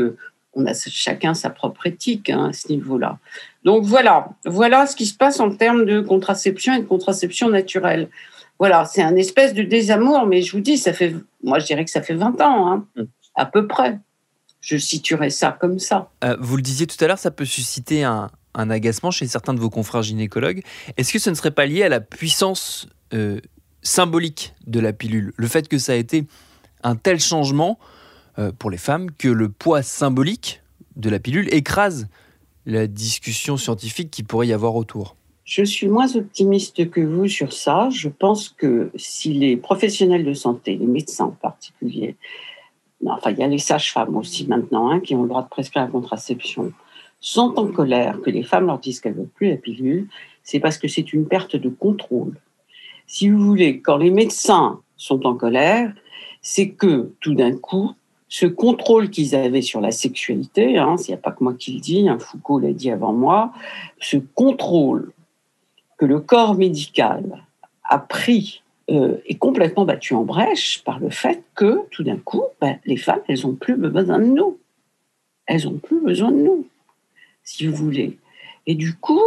on 0.53 0.67
a 0.67 0.73
chacun 0.75 1.33
sa 1.33 1.49
propre 1.49 1.87
éthique 1.87 2.29
hein, 2.29 2.49
à 2.49 2.53
ce 2.53 2.71
niveau-là. 2.71 3.17
Donc 3.63 3.85
voilà, 3.85 4.29
voilà 4.45 4.85
ce 4.85 4.95
qui 4.95 5.07
se 5.07 5.17
passe 5.17 5.39
en 5.39 5.49
termes 5.49 5.85
de 5.85 6.01
contraception 6.01 6.75
et 6.75 6.81
de 6.81 6.85
contraception 6.85 7.49
naturelle. 7.49 8.09
Voilà, 8.59 8.85
c'est 8.85 9.01
un 9.01 9.15
espèce 9.15 9.55
de 9.55 9.63
désamour, 9.63 10.27
mais 10.27 10.43
je 10.43 10.51
vous 10.51 10.61
dis, 10.61 10.77
ça 10.77 10.93
fait, 10.93 11.15
moi 11.43 11.57
je 11.57 11.65
dirais 11.65 11.83
que 11.83 11.91
ça 11.91 12.03
fait 12.03 12.13
20 12.13 12.41
ans, 12.41 12.67
hein, 12.71 12.85
mm. 12.95 13.03
à 13.33 13.45
peu 13.47 13.65
près 13.65 13.97
je 14.69 14.77
situerais 14.77 15.31
ça 15.31 15.57
comme 15.59 15.79
ça. 15.79 16.11
Euh, 16.23 16.37
vous 16.39 16.55
le 16.55 16.61
disiez 16.61 16.85
tout 16.85 17.03
à 17.03 17.07
l'heure, 17.07 17.17
ça 17.17 17.31
peut 17.31 17.45
susciter 17.45 18.03
un, 18.03 18.29
un 18.53 18.69
agacement 18.69 19.09
chez 19.09 19.25
certains 19.25 19.55
de 19.55 19.59
vos 19.59 19.71
confrères 19.71 20.03
gynécologues. 20.03 20.61
Est-ce 20.97 21.11
que 21.11 21.17
ce 21.17 21.31
ne 21.31 21.35
serait 21.35 21.51
pas 21.51 21.65
lié 21.65 21.83
à 21.83 21.89
la 21.89 21.99
puissance 21.99 22.87
euh, 23.13 23.39
symbolique 23.81 24.53
de 24.67 24.79
la 24.79 24.93
pilule? 24.93 25.33
Le 25.37 25.47
fait 25.47 25.67
que 25.67 25.79
ça 25.79 25.93
a 25.93 25.95
été 25.95 26.25
un 26.83 26.95
tel 26.95 27.19
changement 27.19 27.79
euh, 28.37 28.51
pour 28.51 28.69
les 28.69 28.77
femmes 28.77 29.09
que 29.11 29.27
le 29.27 29.49
poids 29.49 29.81
symbolique 29.81 30.61
de 30.95 31.09
la 31.09 31.19
pilule 31.19 31.51
écrase 31.51 32.07
la 32.67 32.85
discussion 32.85 33.57
scientifique 33.57 34.11
qui 34.11 34.21
pourrait 34.21 34.47
y 34.47 34.53
avoir 34.53 34.75
autour? 34.75 35.15
Je 35.45 35.63
suis 35.63 35.87
moins 35.87 36.15
optimiste 36.15 36.91
que 36.91 37.01
vous 37.01 37.27
sur 37.27 37.53
ça. 37.53 37.89
Je 37.89 38.07
pense 38.07 38.49
que 38.49 38.91
si 38.95 39.33
les 39.33 39.57
professionnels 39.57 40.23
de 40.23 40.35
santé, 40.35 40.75
les 40.75 40.85
médecins 40.85 41.25
en 41.25 41.31
particulier, 41.31 42.17
enfin 43.05 43.31
il 43.31 43.39
y 43.39 43.43
a 43.43 43.47
les 43.47 43.57
sages-femmes 43.57 44.15
aussi 44.15 44.47
maintenant 44.47 44.89
hein, 44.89 44.99
qui 44.99 45.15
ont 45.15 45.23
le 45.23 45.29
droit 45.29 45.43
de 45.43 45.49
prescrire 45.49 45.83
la 45.83 45.89
contraception, 45.89 46.71
sont 47.19 47.53
en 47.57 47.67
colère 47.67 48.21
que 48.21 48.29
les 48.29 48.43
femmes 48.43 48.67
leur 48.67 48.79
disent 48.79 48.99
qu'elles 48.99 49.13
ne 49.13 49.19
veulent 49.19 49.27
plus 49.27 49.49
la 49.49 49.57
pilule, 49.57 50.07
c'est 50.43 50.59
parce 50.59 50.77
que 50.77 50.87
c'est 50.87 51.13
une 51.13 51.27
perte 51.27 51.55
de 51.55 51.69
contrôle. 51.69 52.35
Si 53.07 53.29
vous 53.29 53.43
voulez, 53.43 53.81
quand 53.81 53.97
les 53.97 54.11
médecins 54.11 54.81
sont 54.95 55.25
en 55.25 55.35
colère, 55.35 55.93
c'est 56.41 56.69
que 56.69 57.11
tout 57.19 57.33
d'un 57.33 57.55
coup, 57.55 57.93
ce 58.29 58.45
contrôle 58.45 59.09
qu'ils 59.09 59.35
avaient 59.35 59.63
sur 59.63 59.81
la 59.81 59.91
sexualité, 59.91 60.77
hein, 60.77 60.95
n'y 61.07 61.13
a 61.13 61.17
pas 61.17 61.31
que 61.31 61.43
moi 61.43 61.55
qui 61.55 61.73
le 61.73 61.79
dis, 61.79 62.07
hein, 62.07 62.19
Foucault 62.19 62.59
l'a 62.59 62.71
dit 62.71 62.91
avant 62.91 63.13
moi, 63.13 63.51
ce 63.99 64.17
contrôle 64.17 65.11
que 65.97 66.05
le 66.05 66.19
corps 66.19 66.55
médical 66.55 67.43
a 67.83 67.97
pris 67.97 68.61
euh, 68.89 69.17
est 69.25 69.37
complètement 69.37 69.85
battu 69.85 70.13
en 70.13 70.23
brèche 70.23 70.83
par 70.83 70.99
le 70.99 71.09
fait 71.09 71.43
que 71.55 71.81
tout 71.91 72.03
d'un 72.03 72.17
coup, 72.17 72.43
ben, 72.59 72.79
les 72.85 72.97
femmes, 72.97 73.21
elles 73.27 73.41
n'ont 73.43 73.55
plus 73.55 73.75
besoin 73.75 74.19
de 74.19 74.25
nous. 74.25 74.57
Elles 75.45 75.65
n'ont 75.65 75.77
plus 75.77 75.99
besoin 75.99 76.31
de 76.31 76.37
nous, 76.37 76.67
si 77.43 77.67
vous 77.67 77.75
voulez. 77.75 78.17
Et 78.67 78.75
du 78.75 78.93
coup, 78.93 79.19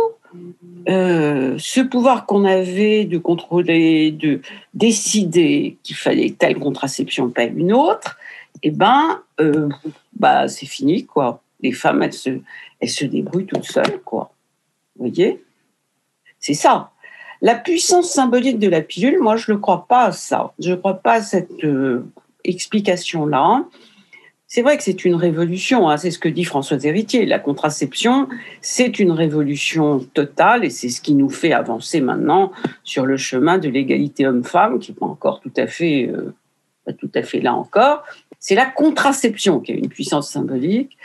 euh, 0.88 1.57
ce 1.59 1.81
pouvoir 1.81 2.26
qu'on 2.26 2.45
avait 2.45 3.04
de 3.04 3.19
contrôler, 3.19 4.12
de 4.12 4.40
décider 4.73 5.78
qu'il 5.83 5.97
fallait 5.97 6.31
telle 6.31 6.59
contraception, 6.59 7.31
pas 7.31 7.45
une 7.45 7.73
autre, 7.73 8.19
eh 8.62 8.71
ben, 8.71 9.21
euh, 9.40 9.69
bah, 10.14 10.47
c'est 10.49 10.66
fini, 10.66 11.07
quoi. 11.07 11.42
Les 11.61 11.73
femmes, 11.73 12.02
elles 12.02 12.12
se, 12.12 12.31
elles 12.81 12.88
se 12.88 13.04
débrouillent 13.04 13.47
toutes 13.47 13.64
seules, 13.64 14.00
quoi. 14.04 14.33
Vous 14.97 15.07
voyez? 15.07 15.42
C'est 16.38 16.54
ça. 16.54 16.91
La 17.42 17.56
puissance 17.56 18.08
symbolique 18.08 18.61
de 18.61 18.68
la 18.68 18.82
pilule, 18.82 19.18
moi, 19.20 19.34
je 19.34 19.50
ne 19.50 19.56
crois 19.56 19.87
pas 19.88 20.04
à 20.06 20.12
ça. 20.12 20.52
Je 20.61 20.70
ne 20.70 20.76
crois 20.76 20.94
pas 20.94 21.14
à 21.14 21.22
cette 21.22 21.64
euh, 21.64 22.06
explication-là. 22.44 23.64
C'est 24.46 24.62
vrai 24.62 24.76
que 24.76 24.84
c'est 24.84 25.04
une 25.04 25.16
révolution, 25.16 25.88
hein, 25.88 25.96
c'est 25.96 26.12
ce 26.12 26.20
que 26.20 26.28
dit 26.28 26.44
François 26.44 26.76
Héritier. 26.84 27.26
La 27.26 27.40
contraception, 27.40 28.28
c'est 28.61 29.00
une 29.00 29.11
révolution 29.11 29.99
totale 30.14 30.64
et 30.64 30.70
c'est 30.70 30.90
ce 30.90 31.00
qui 31.00 31.14
nous 31.14 31.30
fait 31.30 31.52
avancer 31.52 32.00
maintenant 32.00 32.52
sur 32.84 33.06
le 33.06 33.16
chemin 33.16 33.58
de 33.58 33.68
l'égalité 33.68 34.26
homme-femme, 34.26 34.78
qui 34.78 34.92
n'est 34.92 34.99
pas 34.99 35.06
encore 35.06 35.40
tout 35.40 35.52
à 35.56 35.66
fait, 35.66 36.08
euh, 36.14 36.34
pas 36.84 36.92
tout 36.92 37.11
à 37.14 37.22
fait 37.22 37.40
là 37.40 37.54
encore. 37.54 38.04
C'est 38.38 38.54
la 38.54 38.66
contraception 38.66 39.58
qui 39.58 39.72
a 39.72 39.75
une 39.75 39.88
puissance 39.88 40.30
symbolique, 40.30 40.96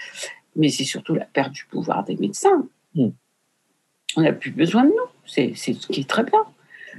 mais 0.55 0.69
c'est 0.69 0.83
surtout 0.83 1.15
la 1.15 1.25
perte 1.25 1.53
du 1.53 1.65
pouvoir 1.65 2.03
des 2.03 2.17
médecins. 2.17 2.67
Hmm. 2.93 3.09
On 4.17 4.21
n'a 4.21 4.33
plus 4.33 4.51
besoin 4.51 4.83
de 4.83 4.89
nous. 4.89 5.16
C'est 5.27 5.53
ce 5.55 5.71
qui 5.87 6.01
est 6.01 6.09
très 6.09 6.23
bien. 6.23 6.39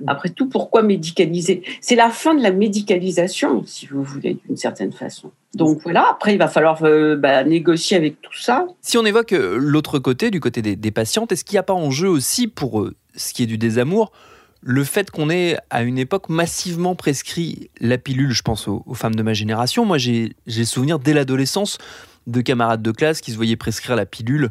Après 0.07 0.29
tout, 0.29 0.49
pourquoi 0.49 0.83
médicaliser? 0.83 1.63
C'est 1.81 1.97
la 1.97 2.11
fin 2.11 2.35
de 2.35 2.43
la 2.43 2.53
médicalisation, 2.53 3.65
si 3.67 3.87
vous 3.87 4.03
voulez, 4.03 4.39
d'une 4.47 4.57
certaine 4.57 4.93
façon. 4.93 5.33
Donc 5.55 5.81
voilà, 5.83 6.09
après, 6.11 6.35
il 6.35 6.39
va 6.39 6.49
falloir 6.49 6.83
euh, 6.85 7.17
bah, 7.17 7.43
négocier 7.45 7.97
avec 7.97 8.21
tout 8.21 8.37
ça. 8.39 8.67
Si 8.81 8.99
on 8.99 9.05
évoque 9.05 9.33
euh, 9.33 9.57
l'autre 9.59 9.99
côté, 9.99 10.31
du 10.31 10.41
côté 10.41 10.63
des, 10.63 10.91
patientes, 10.91 11.33
est-ce 11.33 11.45
qu'il 11.45 11.55
n'y 11.55 11.61
a 11.61 11.65
pas 11.65 11.75
en 11.75 11.91
jeu 11.91 12.09
aussi, 12.09 12.49
pour 12.49 12.81
euh, 12.81 12.95
ce 13.17 13.33
qui 13.33 13.43
est 13.43 13.47
du 13.47 13.59
désamour, 13.59 14.13
le 14.61 14.85
fait 14.85 15.11
qu'on 15.11 15.31
ait 15.31 15.57
à 15.71 15.83
une 15.83 15.99
époque 15.99 16.29
massivement 16.29 16.95
prescrit 16.95 17.71
la 17.81 17.97
pilule, 17.97 18.33
je 18.33 18.43
pense 18.43 18.69
aux, 18.69 18.83
aux 18.87 18.95
femmes 18.95 19.15
de 19.15 19.23
ma 19.23 19.33
génération. 19.33 19.85
Moi, 19.85 19.99
j'ai 19.99 20.35
souvenir 20.65 20.99
dès 20.99 21.15
l'adolescence 21.15 21.79
de 22.27 22.41
camarades 22.41 22.83
de 22.83 22.91
classe 22.91 23.21
qui 23.21 23.31
se 23.31 23.37
voyaient 23.37 23.57
prescrire 23.57 23.97
la 23.97 24.05
pilule 24.05 24.49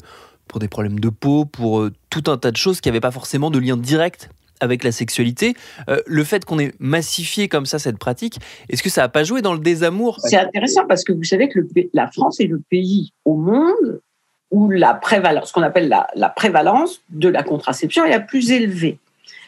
pour 0.47 0.59
des 0.59 0.67
problèmes 0.67 0.99
de 0.99 1.09
peau, 1.09 1.45
pour 1.45 1.81
euh, 1.81 1.91
tout 2.09 2.23
un 2.27 2.37
tas 2.37 2.51
de 2.51 2.57
choses 2.57 2.81
qui 2.81 2.89
n'avaient 2.89 2.99
pas 2.99 3.11
forcément 3.11 3.51
de 3.51 3.59
lien 3.59 3.77
direct 3.77 4.29
avec 4.59 4.83
la 4.83 4.91
sexualité. 4.91 5.53
Euh, 5.89 5.99
le 6.07 6.23
fait 6.23 6.43
qu'on 6.45 6.57
ait 6.59 6.73
massifié 6.79 7.47
comme 7.47 7.65
ça 7.65 7.77
cette 7.77 7.99
pratique, 7.99 8.39
est-ce 8.69 8.81
que 8.81 8.89
ça 8.89 9.01
n'a 9.01 9.09
pas 9.09 9.23
joué 9.23 9.41
dans 9.41 9.53
le 9.53 9.59
désamour? 9.59 10.17
C'est 10.21 10.37
intéressant 10.37 10.85
parce 10.87 11.03
que 11.03 11.13
vous 11.13 11.23
savez 11.23 11.49
que 11.49 11.59
la 11.93 12.07
France 12.07 12.39
est 12.39 12.47
le 12.47 12.61
pays 12.69 13.11
au 13.25 13.35
monde 13.35 14.01
où 14.49 14.69
la 14.69 14.93
prévalence, 14.93 15.49
ce 15.49 15.53
qu'on 15.53 15.61
appelle 15.61 15.89
la, 15.89 16.29
prévalence 16.29 17.01
de 17.09 17.27
la 17.27 17.43
contraception 17.43 18.05
est 18.05 18.09
la 18.09 18.21
plus 18.21 18.51
élevée. 18.51 18.97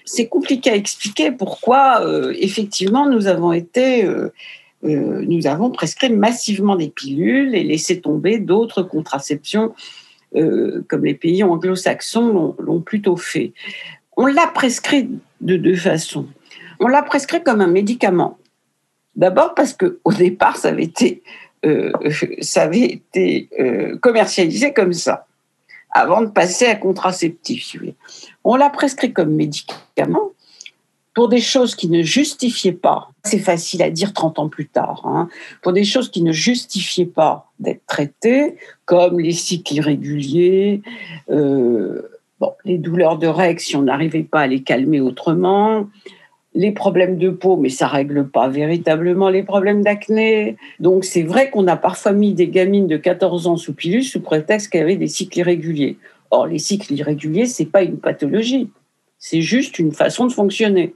C'est 0.05 0.27
compliqué 0.27 0.69
à 0.69 0.75
expliquer 0.75 1.31
pourquoi, 1.31 2.01
euh, 2.05 2.33
effectivement, 2.37 3.09
nous 3.09 3.27
avons 3.27 3.53
été, 3.53 4.07
nous 4.83 5.47
avons 5.47 5.71
prescrit 5.71 6.11
massivement 6.11 6.75
des 6.75 6.89
pilules 6.89 7.55
et 7.55 7.63
laissé 7.63 8.01
tomber 8.01 8.39
d'autres 8.39 8.83
contraceptions 8.83 9.73
euh, 10.35 10.83
comme 10.87 11.05
les 11.05 11.15
pays 11.15 11.43
anglo-saxons 11.43 12.55
l'ont 12.59 12.81
plutôt 12.81 13.17
fait. 13.17 13.53
On 14.15 14.27
l'a 14.27 14.47
prescrit 14.47 15.09
de 15.41 15.57
deux 15.57 15.75
façons. 15.75 16.27
On 16.79 16.87
l'a 16.87 17.01
prescrit 17.01 17.41
comme 17.43 17.61
un 17.61 17.67
médicament. 17.67 18.37
D'abord 19.15 19.55
parce 19.55 19.73
qu'au 19.73 20.13
départ, 20.13 20.57
ça 20.57 20.69
avait 20.69 20.83
été, 20.83 21.23
euh, 21.65 21.91
ça 22.41 22.63
avait 22.63 22.85
été 22.85 23.49
euh, 23.59 23.97
commercialisé 23.97 24.71
comme 24.71 24.93
ça, 24.93 25.25
avant 25.91 26.21
de 26.21 26.27
passer 26.27 26.65
à 26.67 26.75
contraceptif. 26.75 27.75
On 28.43 28.55
l'a 28.55 28.69
prescrit 28.69 29.11
comme 29.11 29.33
médicament 29.33 30.31
pour 31.19 31.27
des 31.27 31.41
choses 31.41 31.75
qui 31.75 31.89
ne 31.89 32.01
justifiaient 32.01 32.71
pas, 32.71 33.11
c'est 33.25 33.39
facile 33.39 33.83
à 33.83 33.89
dire 33.89 34.13
30 34.13 34.39
ans 34.39 34.47
plus 34.47 34.67
tard, 34.67 35.01
hein, 35.03 35.27
pour 35.61 35.73
des 35.73 35.83
choses 35.83 36.09
qui 36.09 36.21
ne 36.21 36.31
justifiaient 36.31 37.05
pas 37.05 37.51
d'être 37.59 37.85
traitées, 37.87 38.55
comme 38.85 39.19
les 39.19 39.33
cycles 39.33 39.73
irréguliers, 39.73 40.81
euh, 41.29 42.03
bon, 42.39 42.53
les 42.63 42.77
douleurs 42.77 43.17
de 43.17 43.27
règles 43.27 43.59
si 43.59 43.75
on 43.75 43.81
n'arrivait 43.81 44.23
pas 44.23 44.39
à 44.39 44.47
les 44.47 44.63
calmer 44.63 45.01
autrement, 45.01 45.89
les 46.53 46.71
problèmes 46.71 47.17
de 47.17 47.31
peau, 47.31 47.57
mais 47.57 47.67
ça 47.67 47.89
règle 47.89 48.29
pas 48.29 48.47
véritablement 48.47 49.27
les 49.27 49.43
problèmes 49.43 49.81
d'acné. 49.83 50.55
Donc 50.79 51.03
c'est 51.03 51.23
vrai 51.23 51.49
qu'on 51.49 51.67
a 51.67 51.75
parfois 51.75 52.13
mis 52.13 52.33
des 52.33 52.47
gamines 52.47 52.87
de 52.87 52.95
14 52.95 53.45
ans 53.47 53.57
sous 53.57 53.73
pilule 53.73 54.05
sous 54.05 54.21
prétexte 54.21 54.69
qu'elles 54.69 54.83
avaient 54.83 54.95
des 54.95 55.07
cycles 55.07 55.39
irréguliers. 55.39 55.97
Or, 56.31 56.47
les 56.47 56.59
cycles 56.59 56.93
irréguliers, 56.93 57.45
c'est 57.45 57.65
pas 57.65 57.83
une 57.83 57.97
pathologie, 57.97 58.69
c'est 59.17 59.41
juste 59.41 59.79
une 59.79 59.91
façon 59.91 60.25
de 60.25 60.31
fonctionner. 60.31 60.95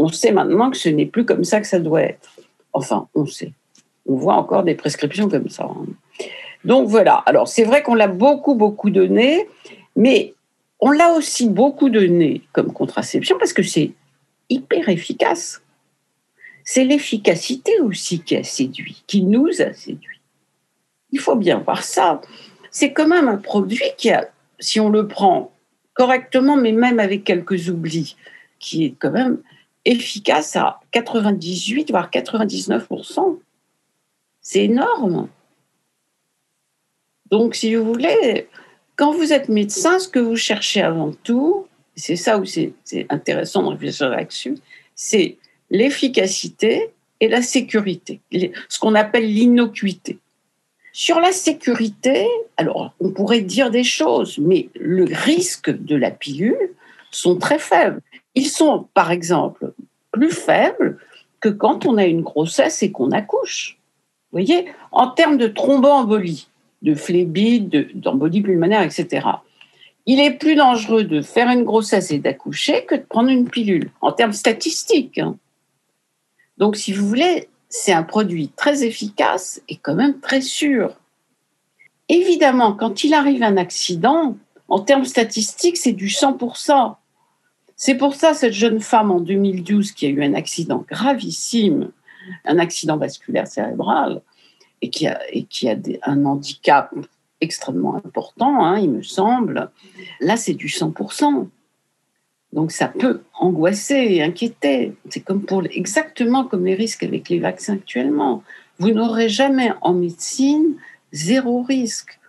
On 0.00 0.08
sait 0.08 0.32
maintenant 0.32 0.70
que 0.70 0.78
ce 0.78 0.88
n'est 0.88 1.04
plus 1.04 1.26
comme 1.26 1.44
ça 1.44 1.60
que 1.60 1.66
ça 1.66 1.78
doit 1.78 2.00
être. 2.00 2.30
Enfin, 2.72 3.06
on 3.14 3.26
sait. 3.26 3.52
On 4.06 4.16
voit 4.16 4.32
encore 4.32 4.62
des 4.62 4.74
prescriptions 4.74 5.28
comme 5.28 5.50
ça. 5.50 5.68
Donc 6.64 6.88
voilà. 6.88 7.16
Alors 7.26 7.48
c'est 7.48 7.64
vrai 7.64 7.82
qu'on 7.82 7.94
l'a 7.94 8.08
beaucoup, 8.08 8.54
beaucoup 8.54 8.88
donné, 8.88 9.46
mais 9.96 10.32
on 10.80 10.90
l'a 10.90 11.12
aussi 11.12 11.50
beaucoup 11.50 11.90
donné 11.90 12.40
comme 12.54 12.72
contraception 12.72 13.36
parce 13.38 13.52
que 13.52 13.62
c'est 13.62 13.92
hyper 14.48 14.88
efficace. 14.88 15.60
C'est 16.64 16.84
l'efficacité 16.84 17.78
aussi 17.80 18.20
qui 18.22 18.36
a 18.36 18.42
séduit, 18.42 19.02
qui 19.06 19.22
nous 19.22 19.60
a 19.60 19.74
séduit. 19.74 20.20
Il 21.12 21.20
faut 21.20 21.36
bien 21.36 21.58
voir 21.58 21.82
ça. 21.82 22.22
C'est 22.70 22.94
quand 22.94 23.06
même 23.08 23.28
un 23.28 23.36
produit 23.36 23.92
qui 23.98 24.10
a, 24.10 24.30
si 24.60 24.80
on 24.80 24.88
le 24.88 25.06
prend 25.06 25.52
correctement, 25.92 26.56
mais 26.56 26.72
même 26.72 27.00
avec 27.00 27.24
quelques 27.24 27.68
oublis, 27.68 28.16
qui 28.58 28.86
est 28.86 28.94
quand 28.98 29.10
même 29.10 29.42
efficace 29.84 30.56
à 30.56 30.80
98 30.92 31.90
voire 31.90 32.10
99%. 32.10 33.38
C'est 34.40 34.64
énorme. 34.64 35.28
Donc, 37.30 37.54
si 37.54 37.74
vous 37.74 37.84
voulez, 37.84 38.48
quand 38.96 39.12
vous 39.12 39.32
êtes 39.32 39.48
médecin, 39.48 39.98
ce 39.98 40.08
que 40.08 40.18
vous 40.18 40.36
cherchez 40.36 40.82
avant 40.82 41.12
tout, 41.22 41.66
c'est 41.96 42.16
ça 42.16 42.38
où 42.38 42.44
c'est 42.44 42.72
intéressant 43.08 43.62
de 43.62 43.68
réfléchir 43.68 44.08
là-dessus, 44.08 44.56
c'est 44.94 45.38
l'efficacité 45.70 46.90
et 47.20 47.28
la 47.28 47.42
sécurité, 47.42 48.20
ce 48.68 48.78
qu'on 48.78 48.94
appelle 48.94 49.32
l'innocuité. 49.32 50.18
Sur 50.92 51.20
la 51.20 51.32
sécurité, 51.32 52.26
alors 52.56 52.92
on 52.98 53.10
pourrait 53.10 53.42
dire 53.42 53.70
des 53.70 53.84
choses, 53.84 54.38
mais 54.38 54.68
le 54.74 55.04
risque 55.04 55.70
de 55.70 55.94
la 55.94 56.10
pilule 56.10 56.74
sont 57.10 57.36
très 57.36 57.58
faibles. 57.58 58.00
Ils 58.34 58.48
sont, 58.48 58.88
par 58.94 59.10
exemple, 59.10 59.72
plus 60.12 60.30
faibles 60.30 60.98
que 61.40 61.48
quand 61.48 61.86
on 61.86 61.96
a 61.96 62.04
une 62.04 62.22
grossesse 62.22 62.82
et 62.82 62.90
qu'on 62.90 63.10
accouche. 63.10 63.78
Vous 64.32 64.38
voyez, 64.38 64.66
en 64.92 65.08
termes 65.08 65.38
de 65.38 65.48
thromboembolie, 65.48 66.48
de 66.82 66.94
phlébite, 66.94 67.68
d'embolie 67.98 68.42
pulmonaire, 68.42 68.82
etc. 68.82 69.26
Il 70.06 70.20
est 70.20 70.32
plus 70.32 70.54
dangereux 70.54 71.04
de 71.04 71.22
faire 71.22 71.48
une 71.48 71.64
grossesse 71.64 72.10
et 72.10 72.18
d'accoucher 72.18 72.84
que 72.84 72.94
de 72.94 73.02
prendre 73.02 73.28
une 73.28 73.48
pilule, 73.48 73.90
en 74.00 74.12
termes 74.12 74.32
statistiques. 74.32 75.18
Hein. 75.18 75.36
Donc, 76.58 76.76
si 76.76 76.92
vous 76.92 77.06
voulez, 77.06 77.48
c'est 77.68 77.92
un 77.92 78.02
produit 78.02 78.48
très 78.48 78.84
efficace 78.84 79.62
et 79.68 79.76
quand 79.76 79.94
même 79.94 80.20
très 80.20 80.40
sûr. 80.40 80.94
Évidemment, 82.08 82.72
quand 82.72 83.04
il 83.04 83.14
arrive 83.14 83.42
un 83.42 83.56
accident, 83.56 84.36
En 84.70 84.78
termes 84.80 85.04
statistiques, 85.04 85.76
c'est 85.76 85.92
du 85.92 86.06
100%. 86.06 86.94
C'est 87.76 87.96
pour 87.96 88.14
ça, 88.14 88.34
cette 88.34 88.52
jeune 88.52 88.80
femme 88.80 89.10
en 89.10 89.20
2012 89.20 89.92
qui 89.92 90.06
a 90.06 90.10
eu 90.10 90.22
un 90.22 90.34
accident 90.34 90.84
gravissime, 90.88 91.90
un 92.44 92.58
accident 92.58 92.96
vasculaire 92.96 93.48
cérébral, 93.48 94.22
et 94.80 94.90
qui 94.90 95.06
a, 95.06 95.18
un 96.04 96.24
handicap 96.24 96.94
extrêmement 97.40 97.96
important, 97.96 98.64
hein, 98.64 98.78
il 98.78 98.90
me 98.90 99.02
semble, 99.02 99.70
là, 100.20 100.36
c'est 100.36 100.54
du 100.54 100.68
100%. 100.68 101.48
Donc 102.52 102.72
ça 102.72 102.88
peut 102.88 103.22
angoisser 103.34 104.06
et 104.10 104.22
inquiéter. 104.22 104.94
C'est 105.08 105.20
comme 105.20 105.42
pour 105.42 105.64
exactement 105.70 106.44
comme 106.44 106.64
les 106.64 106.74
risques 106.74 107.02
avec 107.02 107.28
les 107.28 107.38
vaccins 107.38 107.74
actuellement. 107.74 108.42
Vous 108.78 108.90
n'aurez 108.90 109.28
jamais 109.28 109.72
en 109.82 109.94
médecine 109.94 110.74
zéro 111.12 111.62
risque. 111.62 112.19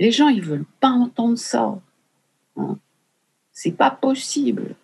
Les 0.00 0.10
gens 0.10 0.28
ils 0.28 0.42
veulent 0.42 0.64
pas 0.80 0.88
entendre 0.88 1.36
ça. 1.38 1.78
Hein. 2.56 2.78
C'est 3.52 3.76
pas 3.76 3.90
possible. 3.90 4.74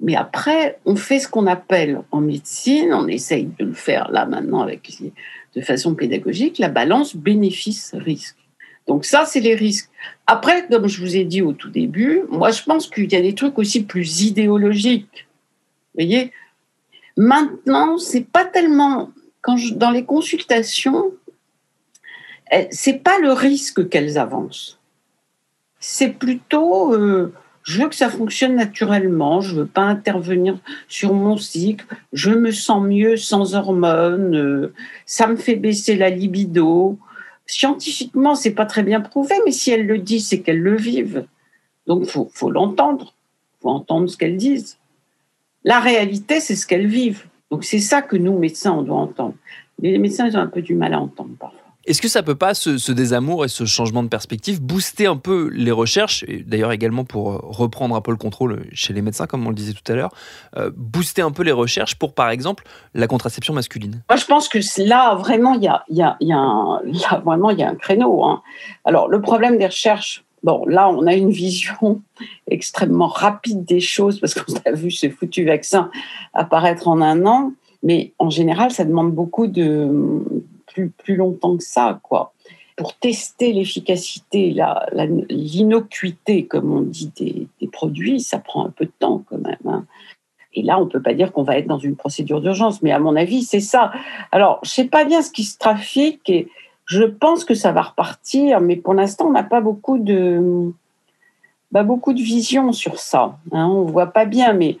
Mais 0.00 0.16
après, 0.16 0.78
on 0.86 0.96
fait 0.96 1.18
ce 1.18 1.28
qu'on 1.28 1.46
appelle 1.46 2.00
en 2.12 2.22
médecine, 2.22 2.94
on 2.94 3.08
essaye 3.08 3.50
de 3.58 3.66
le 3.66 3.74
faire 3.74 4.10
là 4.10 4.24
maintenant 4.24 4.62
avec 4.62 4.90
de 5.54 5.60
façon 5.60 5.94
pédagogique, 5.94 6.58
la 6.58 6.70
balance 6.70 7.14
bénéfice-risque. 7.14 8.36
Donc 8.86 9.04
ça, 9.04 9.26
c'est 9.26 9.40
les 9.40 9.54
risques. 9.54 9.90
Après, 10.26 10.66
comme 10.66 10.88
je 10.88 11.02
vous 11.02 11.14
ai 11.16 11.24
dit 11.24 11.42
au 11.42 11.52
tout 11.52 11.68
début, 11.68 12.22
moi, 12.30 12.50
je 12.50 12.62
pense 12.62 12.88
qu'il 12.88 13.12
y 13.12 13.16
a 13.16 13.20
des 13.20 13.34
trucs 13.34 13.58
aussi 13.58 13.84
plus 13.84 14.22
idéologiques. 14.22 15.28
Vous 15.94 16.04
voyez? 16.04 16.32
Maintenant, 17.18 17.98
c'est 17.98 18.26
pas 18.26 18.46
tellement 18.46 19.10
quand 19.42 19.58
je, 19.58 19.74
dans 19.74 19.90
les 19.90 20.04
consultations, 20.04 21.12
c'est 22.70 23.02
pas 23.02 23.18
le 23.18 23.32
risque 23.32 23.88
qu'elles 23.88 24.18
avancent. 24.18 24.78
C'est 25.80 26.10
plutôt 26.10 26.94
euh, 26.94 27.32
je 27.62 27.82
veux 27.82 27.88
que 27.88 27.94
ça 27.94 28.08
fonctionne 28.08 28.54
naturellement, 28.54 29.42
je 29.42 29.54
veux 29.54 29.66
pas 29.66 29.82
intervenir 29.82 30.58
sur 30.88 31.12
mon 31.12 31.36
cycle, 31.36 31.84
je 32.14 32.30
me 32.30 32.50
sens 32.50 32.82
mieux 32.82 33.18
sans 33.18 33.54
hormones, 33.54 34.34
euh, 34.34 34.72
ça 35.04 35.26
me 35.26 35.36
fait 35.36 35.56
baisser 35.56 35.94
la 35.94 36.08
libido, 36.08 36.98
scientifiquement, 37.48 38.34
c'est 38.34 38.52
pas 38.52 38.66
très 38.66 38.82
bien 38.82 39.00
prouvé, 39.00 39.34
mais 39.44 39.52
si 39.52 39.70
elles 39.70 39.86
le 39.86 39.98
disent, 39.98 40.28
c'est 40.28 40.40
qu'elles 40.40 40.62
le 40.62 40.76
vivent. 40.76 41.26
Donc, 41.86 42.06
faut, 42.06 42.30
faut 42.32 42.50
l'entendre. 42.50 43.14
Faut 43.60 43.70
entendre 43.70 44.08
ce 44.08 44.16
qu'elles 44.16 44.36
disent. 44.36 44.78
La 45.64 45.80
réalité, 45.80 46.40
c'est 46.40 46.54
ce 46.54 46.66
qu'elles 46.66 46.86
vivent. 46.86 47.24
Donc, 47.50 47.64
c'est 47.64 47.80
ça 47.80 48.02
que 48.02 48.16
nous, 48.16 48.38
médecins, 48.38 48.72
on 48.72 48.82
doit 48.82 48.98
entendre. 48.98 49.34
Les 49.80 49.98
médecins, 49.98 50.26
ils 50.26 50.36
ont 50.36 50.40
un 50.40 50.46
peu 50.46 50.62
du 50.62 50.74
mal 50.74 50.94
à 50.94 51.00
entendre 51.00 51.34
parfois. 51.38 51.67
Est-ce 51.88 52.02
que 52.02 52.08
ça 52.08 52.22
peut 52.22 52.34
pas, 52.34 52.52
ce, 52.52 52.92
désamour 52.92 53.46
et 53.46 53.48
ce 53.48 53.64
changement 53.64 54.02
de 54.02 54.08
perspective, 54.08 54.60
booster 54.60 55.06
un 55.06 55.16
peu 55.16 55.48
les 55.54 55.70
recherches, 55.70 56.22
et 56.28 56.44
d'ailleurs 56.46 56.70
également 56.70 57.06
pour 57.06 57.30
euh, 57.32 57.38
reprendre 57.42 57.96
un 57.96 58.02
peu 58.02 58.10
le 58.10 58.18
contrôle 58.18 58.66
chez 58.74 58.92
les 58.92 59.00
médecins, 59.00 59.26
comme 59.26 59.46
on 59.46 59.48
le 59.48 59.54
disait 59.54 59.72
tout 59.72 59.90
à 59.90 59.94
l'heure, 59.94 60.10
euh, 60.58 60.70
booster 60.76 61.22
un 61.22 61.30
peu 61.30 61.42
les 61.42 61.52
recherches 61.52 61.94
pour, 61.94 62.12
par 62.12 62.28
exemple, 62.28 62.64
la 62.92 63.06
contraception 63.06 63.54
masculine? 63.54 64.02
Moi, 64.10 64.18
je 64.18 64.26
pense 64.26 64.50
que 64.50 64.58
là, 64.86 65.14
vraiment, 65.14 65.54
il 65.54 65.62
y 65.62 65.68
a, 65.68 65.82
y, 65.88 66.02
a, 66.02 66.18
y, 66.20 66.30
a 66.30 66.36
un, 66.36 66.82
vraiment 67.24 67.52
y 67.52 67.62
a 67.62 67.70
un 67.70 67.74
créneau. 67.74 68.22
Hein. 68.22 68.42
Alors, 68.84 69.08
le 69.08 69.22
problème 69.22 69.56
des 69.56 69.66
recherches, 69.66 70.24
Bon, 70.44 70.64
là, 70.66 70.88
on 70.88 71.04
a 71.08 71.14
une 71.14 71.30
vision 71.30 72.00
extrêmement 72.50 73.08
rapide 73.08 73.64
des 73.64 73.80
choses 73.80 74.20
parce 74.20 74.34
qu'on 74.34 74.54
a 74.66 74.72
vu 74.72 74.90
ce 74.90 75.10
foutu 75.10 75.44
vaccin 75.44 75.90
apparaître 76.34 76.86
en 76.86 77.00
un 77.00 77.26
an. 77.26 77.52
Mais 77.82 78.12
en 78.18 78.30
général, 78.30 78.70
ça 78.70 78.84
demande 78.84 79.12
beaucoup 79.12 79.46
de, 79.46 79.90
plus, 80.86 81.16
longtemps 81.16 81.56
que 81.56 81.62
ça, 81.62 82.00
quoi. 82.02 82.32
Pour 82.76 82.94
tester 82.94 83.52
l'efficacité, 83.52 84.54
l'innocuité, 85.28 86.46
comme 86.46 86.72
on 86.72 86.82
dit, 86.82 87.12
des, 87.60 87.66
produits, 87.66 88.20
ça 88.20 88.38
prend 88.38 88.64
un 88.64 88.70
peu 88.70 88.84
de 88.84 88.92
temps 88.98 89.24
quand 89.28 89.38
même. 89.38 89.56
Hein. 89.66 89.84
Et 90.54 90.62
là, 90.62 90.78
on 90.78 90.84
ne 90.84 90.90
peut 90.90 91.02
pas 91.02 91.14
dire 91.14 91.32
qu'on 91.32 91.42
va 91.42 91.58
être 91.58 91.66
dans 91.66 91.78
une 91.78 91.96
procédure 91.96 92.40
d'urgence, 92.40 92.82
mais 92.82 92.92
à 92.92 92.98
mon 92.98 93.16
avis, 93.16 93.42
c'est 93.42 93.60
ça. 93.60 93.92
Alors, 94.32 94.60
je 94.62 94.70
ne 94.70 94.72
sais 94.72 94.84
pas 94.84 95.04
bien 95.04 95.22
ce 95.22 95.30
qui 95.30 95.44
se 95.44 95.58
trafique 95.58 96.28
et 96.30 96.48
je 96.84 97.04
pense 97.04 97.44
que 97.44 97.54
ça 97.54 97.72
va 97.72 97.82
repartir, 97.82 98.60
mais 98.60 98.76
pour 98.76 98.94
l'instant, 98.94 99.26
on 99.26 99.32
n'a 99.32 99.42
pas 99.42 99.60
beaucoup 99.60 99.98
de, 99.98 100.72
bah, 101.70 101.82
beaucoup 101.82 102.14
de 102.14 102.20
vision 102.20 102.72
sur 102.72 102.98
ça. 102.98 103.38
Hein. 103.52 103.66
On 103.66 103.84
ne 103.84 103.90
voit 103.90 104.06
pas 104.06 104.24
bien, 104.24 104.52
mais 104.52 104.78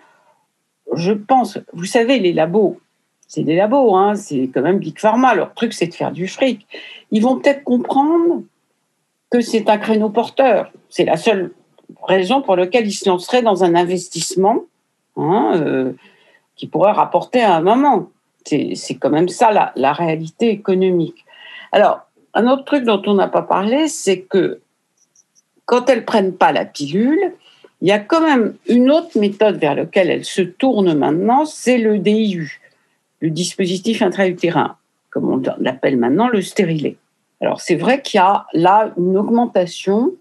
je 0.94 1.12
pense, 1.12 1.58
vous 1.72 1.84
savez, 1.84 2.18
les 2.18 2.32
labos, 2.32 2.80
c'est 3.28 3.42
des 3.42 3.54
labos, 3.54 3.94
hein, 3.94 4.14
c'est 4.14 4.48
quand 4.52 4.62
même 4.62 4.78
Big 4.78 4.98
Pharma. 4.98 5.34
Leur 5.34 5.52
truc, 5.52 5.74
c'est 5.74 5.86
de 5.86 5.94
faire 5.94 6.12
du 6.12 6.26
fric. 6.26 6.66
Ils 7.10 7.22
vont 7.22 7.38
peut-être 7.38 7.62
comprendre 7.62 8.42
que 9.30 9.42
c'est 9.42 9.68
un 9.68 9.76
créneau 9.76 10.08
porteur. 10.08 10.72
C'est 10.88 11.04
la 11.04 11.18
seule 11.18 11.52
raison 12.04 12.40
pour 12.40 12.56
laquelle 12.56 12.86
ils 12.86 12.92
se 12.92 13.06
lanceraient 13.06 13.42
dans 13.42 13.64
un 13.64 13.74
investissement 13.74 14.62
hein, 15.16 15.52
euh, 15.56 15.92
qui 16.56 16.66
pourrait 16.66 16.92
rapporter 16.92 17.42
à 17.42 17.54
un 17.54 17.60
moment. 17.60 18.08
C'est 18.46 18.94
quand 18.98 19.10
même 19.10 19.28
ça 19.28 19.52
la, 19.52 19.72
la 19.76 19.92
réalité 19.92 20.48
économique. 20.48 21.26
Alors, 21.70 22.00
un 22.32 22.46
autre 22.46 22.64
truc 22.64 22.84
dont 22.84 23.02
on 23.04 23.12
n'a 23.12 23.28
pas 23.28 23.42
parlé, 23.42 23.88
c'est 23.88 24.22
que 24.22 24.62
quand 25.66 25.90
elles 25.90 26.06
prennent 26.06 26.34
pas 26.34 26.50
la 26.52 26.64
pilule, 26.64 27.34
il 27.82 27.88
y 27.88 27.92
a 27.92 27.98
quand 27.98 28.22
même 28.22 28.54
une 28.66 28.90
autre 28.90 29.18
méthode 29.18 29.58
vers 29.58 29.74
laquelle 29.74 30.08
elles 30.08 30.24
se 30.24 30.40
tournent 30.40 30.94
maintenant, 30.94 31.44
c'est 31.44 31.76
le 31.76 31.98
DIU 31.98 32.58
le 33.20 33.30
dispositif 33.30 34.02
intra-utérin, 34.02 34.76
comme 35.10 35.30
on 35.30 35.42
l'appelle 35.58 35.96
maintenant, 35.96 36.28
le 36.28 36.42
stérilet. 36.42 36.96
Alors 37.40 37.60
c'est 37.60 37.76
vrai 37.76 38.02
qu'il 38.02 38.18
y 38.18 38.20
a 38.20 38.46
là 38.52 38.92
une 38.96 39.16
augmentation 39.16 40.14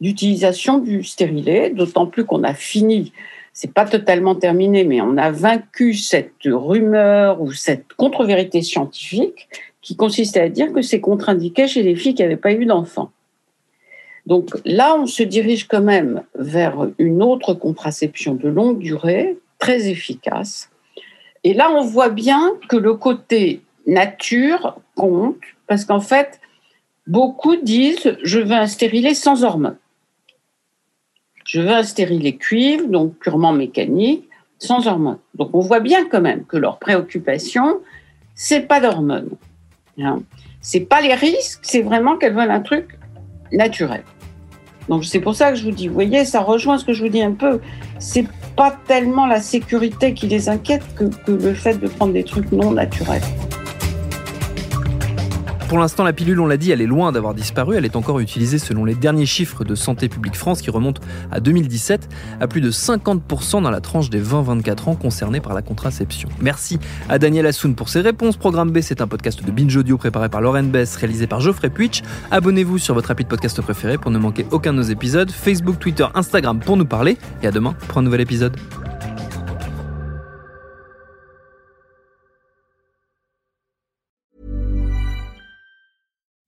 d'utilisation 0.00 0.78
du 0.78 1.04
stérilet, 1.04 1.70
d'autant 1.70 2.06
plus 2.06 2.24
qu'on 2.24 2.42
a 2.42 2.54
fini, 2.54 3.12
c'est 3.52 3.72
pas 3.72 3.84
totalement 3.84 4.34
terminé, 4.34 4.84
mais 4.84 5.00
on 5.00 5.16
a 5.16 5.30
vaincu 5.30 5.94
cette 5.94 6.44
rumeur 6.44 7.40
ou 7.40 7.52
cette 7.52 7.92
contre-vérité 7.94 8.62
scientifique 8.62 9.48
qui 9.82 9.94
consistait 9.94 10.40
à 10.40 10.48
dire 10.48 10.72
que 10.72 10.80
c'est 10.80 11.00
contre-indiqué 11.00 11.68
chez 11.68 11.82
les 11.82 11.94
filles 11.94 12.14
qui 12.14 12.22
n'avaient 12.22 12.36
pas 12.36 12.52
eu 12.52 12.64
d'enfants. 12.64 13.10
Donc 14.26 14.50
là, 14.64 14.96
on 14.96 15.06
se 15.06 15.22
dirige 15.22 15.66
quand 15.66 15.82
même 15.82 16.22
vers 16.34 16.88
une 16.98 17.22
autre 17.22 17.54
contraception 17.54 18.34
de 18.34 18.48
longue 18.48 18.78
durée, 18.78 19.36
très 19.58 19.88
efficace, 19.88 20.70
et 21.44 21.54
là, 21.54 21.70
on 21.70 21.82
voit 21.82 22.10
bien 22.10 22.52
que 22.68 22.76
le 22.76 22.94
côté 22.94 23.62
nature 23.86 24.80
compte, 24.94 25.40
parce 25.66 25.84
qu'en 25.84 26.00
fait, 26.00 26.40
beaucoup 27.06 27.56
disent 27.56 28.16
je 28.22 28.38
veux 28.38 28.52
un 28.52 28.66
stérilet 28.66 29.14
sans 29.14 29.44
hormones. 29.44 29.78
Je 31.44 31.60
veux 31.60 31.70
un 31.70 31.82
stérilet 31.82 32.36
cuivre, 32.36 32.86
donc 32.86 33.16
purement 33.18 33.52
mécanique, 33.52 34.28
sans 34.58 34.86
hormones. 34.86 35.18
Donc 35.34 35.50
on 35.54 35.60
voit 35.60 35.80
bien 35.80 36.08
quand 36.08 36.20
même 36.20 36.44
que 36.44 36.56
leur 36.56 36.78
préoccupation, 36.78 37.80
c'est 38.36 38.60
pas 38.60 38.80
d'hormones. 38.80 39.30
Hein. 39.98 40.22
C'est 40.60 40.80
pas 40.80 41.00
les 41.00 41.14
risques, 41.14 41.60
c'est 41.62 41.82
vraiment 41.82 42.16
qu'elles 42.16 42.34
veulent 42.34 42.50
un 42.50 42.60
truc 42.60 42.98
naturel. 43.50 44.04
Donc 44.88 45.04
c'est 45.04 45.20
pour 45.20 45.34
ça 45.34 45.50
que 45.50 45.58
je 45.58 45.64
vous 45.64 45.72
dis, 45.72 45.88
vous 45.88 45.94
voyez, 45.94 46.24
ça 46.24 46.40
rejoint 46.40 46.78
ce 46.78 46.84
que 46.84 46.92
je 46.92 47.02
vous 47.02 47.10
dis 47.10 47.22
un 47.22 47.32
peu. 47.32 47.60
C'est 47.98 48.26
tellement 48.70 49.26
la 49.26 49.40
sécurité 49.40 50.14
qui 50.14 50.26
les 50.26 50.48
inquiète 50.48 50.82
que 50.94 51.10
le 51.32 51.54
fait 51.54 51.78
de 51.78 51.88
prendre 51.88 52.12
des 52.12 52.24
trucs 52.24 52.50
non 52.52 52.70
naturels. 52.70 53.22
Pour 55.72 55.78
l'instant, 55.78 56.04
la 56.04 56.12
pilule, 56.12 56.38
on 56.38 56.46
l'a 56.46 56.58
dit, 56.58 56.70
elle 56.70 56.82
est 56.82 56.86
loin 56.86 57.12
d'avoir 57.12 57.32
disparu. 57.32 57.76
Elle 57.78 57.86
est 57.86 57.96
encore 57.96 58.20
utilisée 58.20 58.58
selon 58.58 58.84
les 58.84 58.94
derniers 58.94 59.24
chiffres 59.24 59.64
de 59.64 59.74
Santé 59.74 60.10
publique 60.10 60.36
France 60.36 60.60
qui 60.60 60.68
remontent 60.68 61.00
à 61.30 61.40
2017 61.40 62.10
à 62.40 62.46
plus 62.46 62.60
de 62.60 62.70
50% 62.70 63.62
dans 63.62 63.70
la 63.70 63.80
tranche 63.80 64.10
des 64.10 64.22
20-24 64.22 64.90
ans 64.90 64.94
concernés 64.96 65.40
par 65.40 65.54
la 65.54 65.62
contraception. 65.62 66.28
Merci 66.42 66.78
à 67.08 67.18
Daniel 67.18 67.46
Assoun 67.46 67.74
pour 67.74 67.88
ses 67.88 68.02
réponses. 68.02 68.36
Programme 68.36 68.70
B, 68.70 68.80
c'est 68.82 69.00
un 69.00 69.06
podcast 69.06 69.42
de 69.42 69.50
Binge 69.50 69.74
Audio 69.74 69.96
préparé 69.96 70.28
par 70.28 70.42
Lauren 70.42 70.64
Bess, 70.64 70.94
réalisé 70.96 71.26
par 71.26 71.40
Geoffrey 71.40 71.70
Puitch. 71.70 72.02
Abonnez-vous 72.30 72.76
sur 72.76 72.94
votre 72.94 73.10
appli 73.10 73.24
de 73.24 73.30
podcast 73.30 73.58
préféré 73.62 73.96
pour 73.96 74.10
ne 74.10 74.18
manquer 74.18 74.44
aucun 74.50 74.74
de 74.74 74.76
nos 74.76 74.82
épisodes. 74.82 75.30
Facebook, 75.30 75.78
Twitter, 75.78 76.04
Instagram 76.14 76.60
pour 76.60 76.76
nous 76.76 76.84
parler. 76.84 77.16
Et 77.42 77.46
à 77.46 77.50
demain 77.50 77.74
pour 77.88 77.96
un 77.96 78.02
nouvel 78.02 78.20
épisode. 78.20 78.58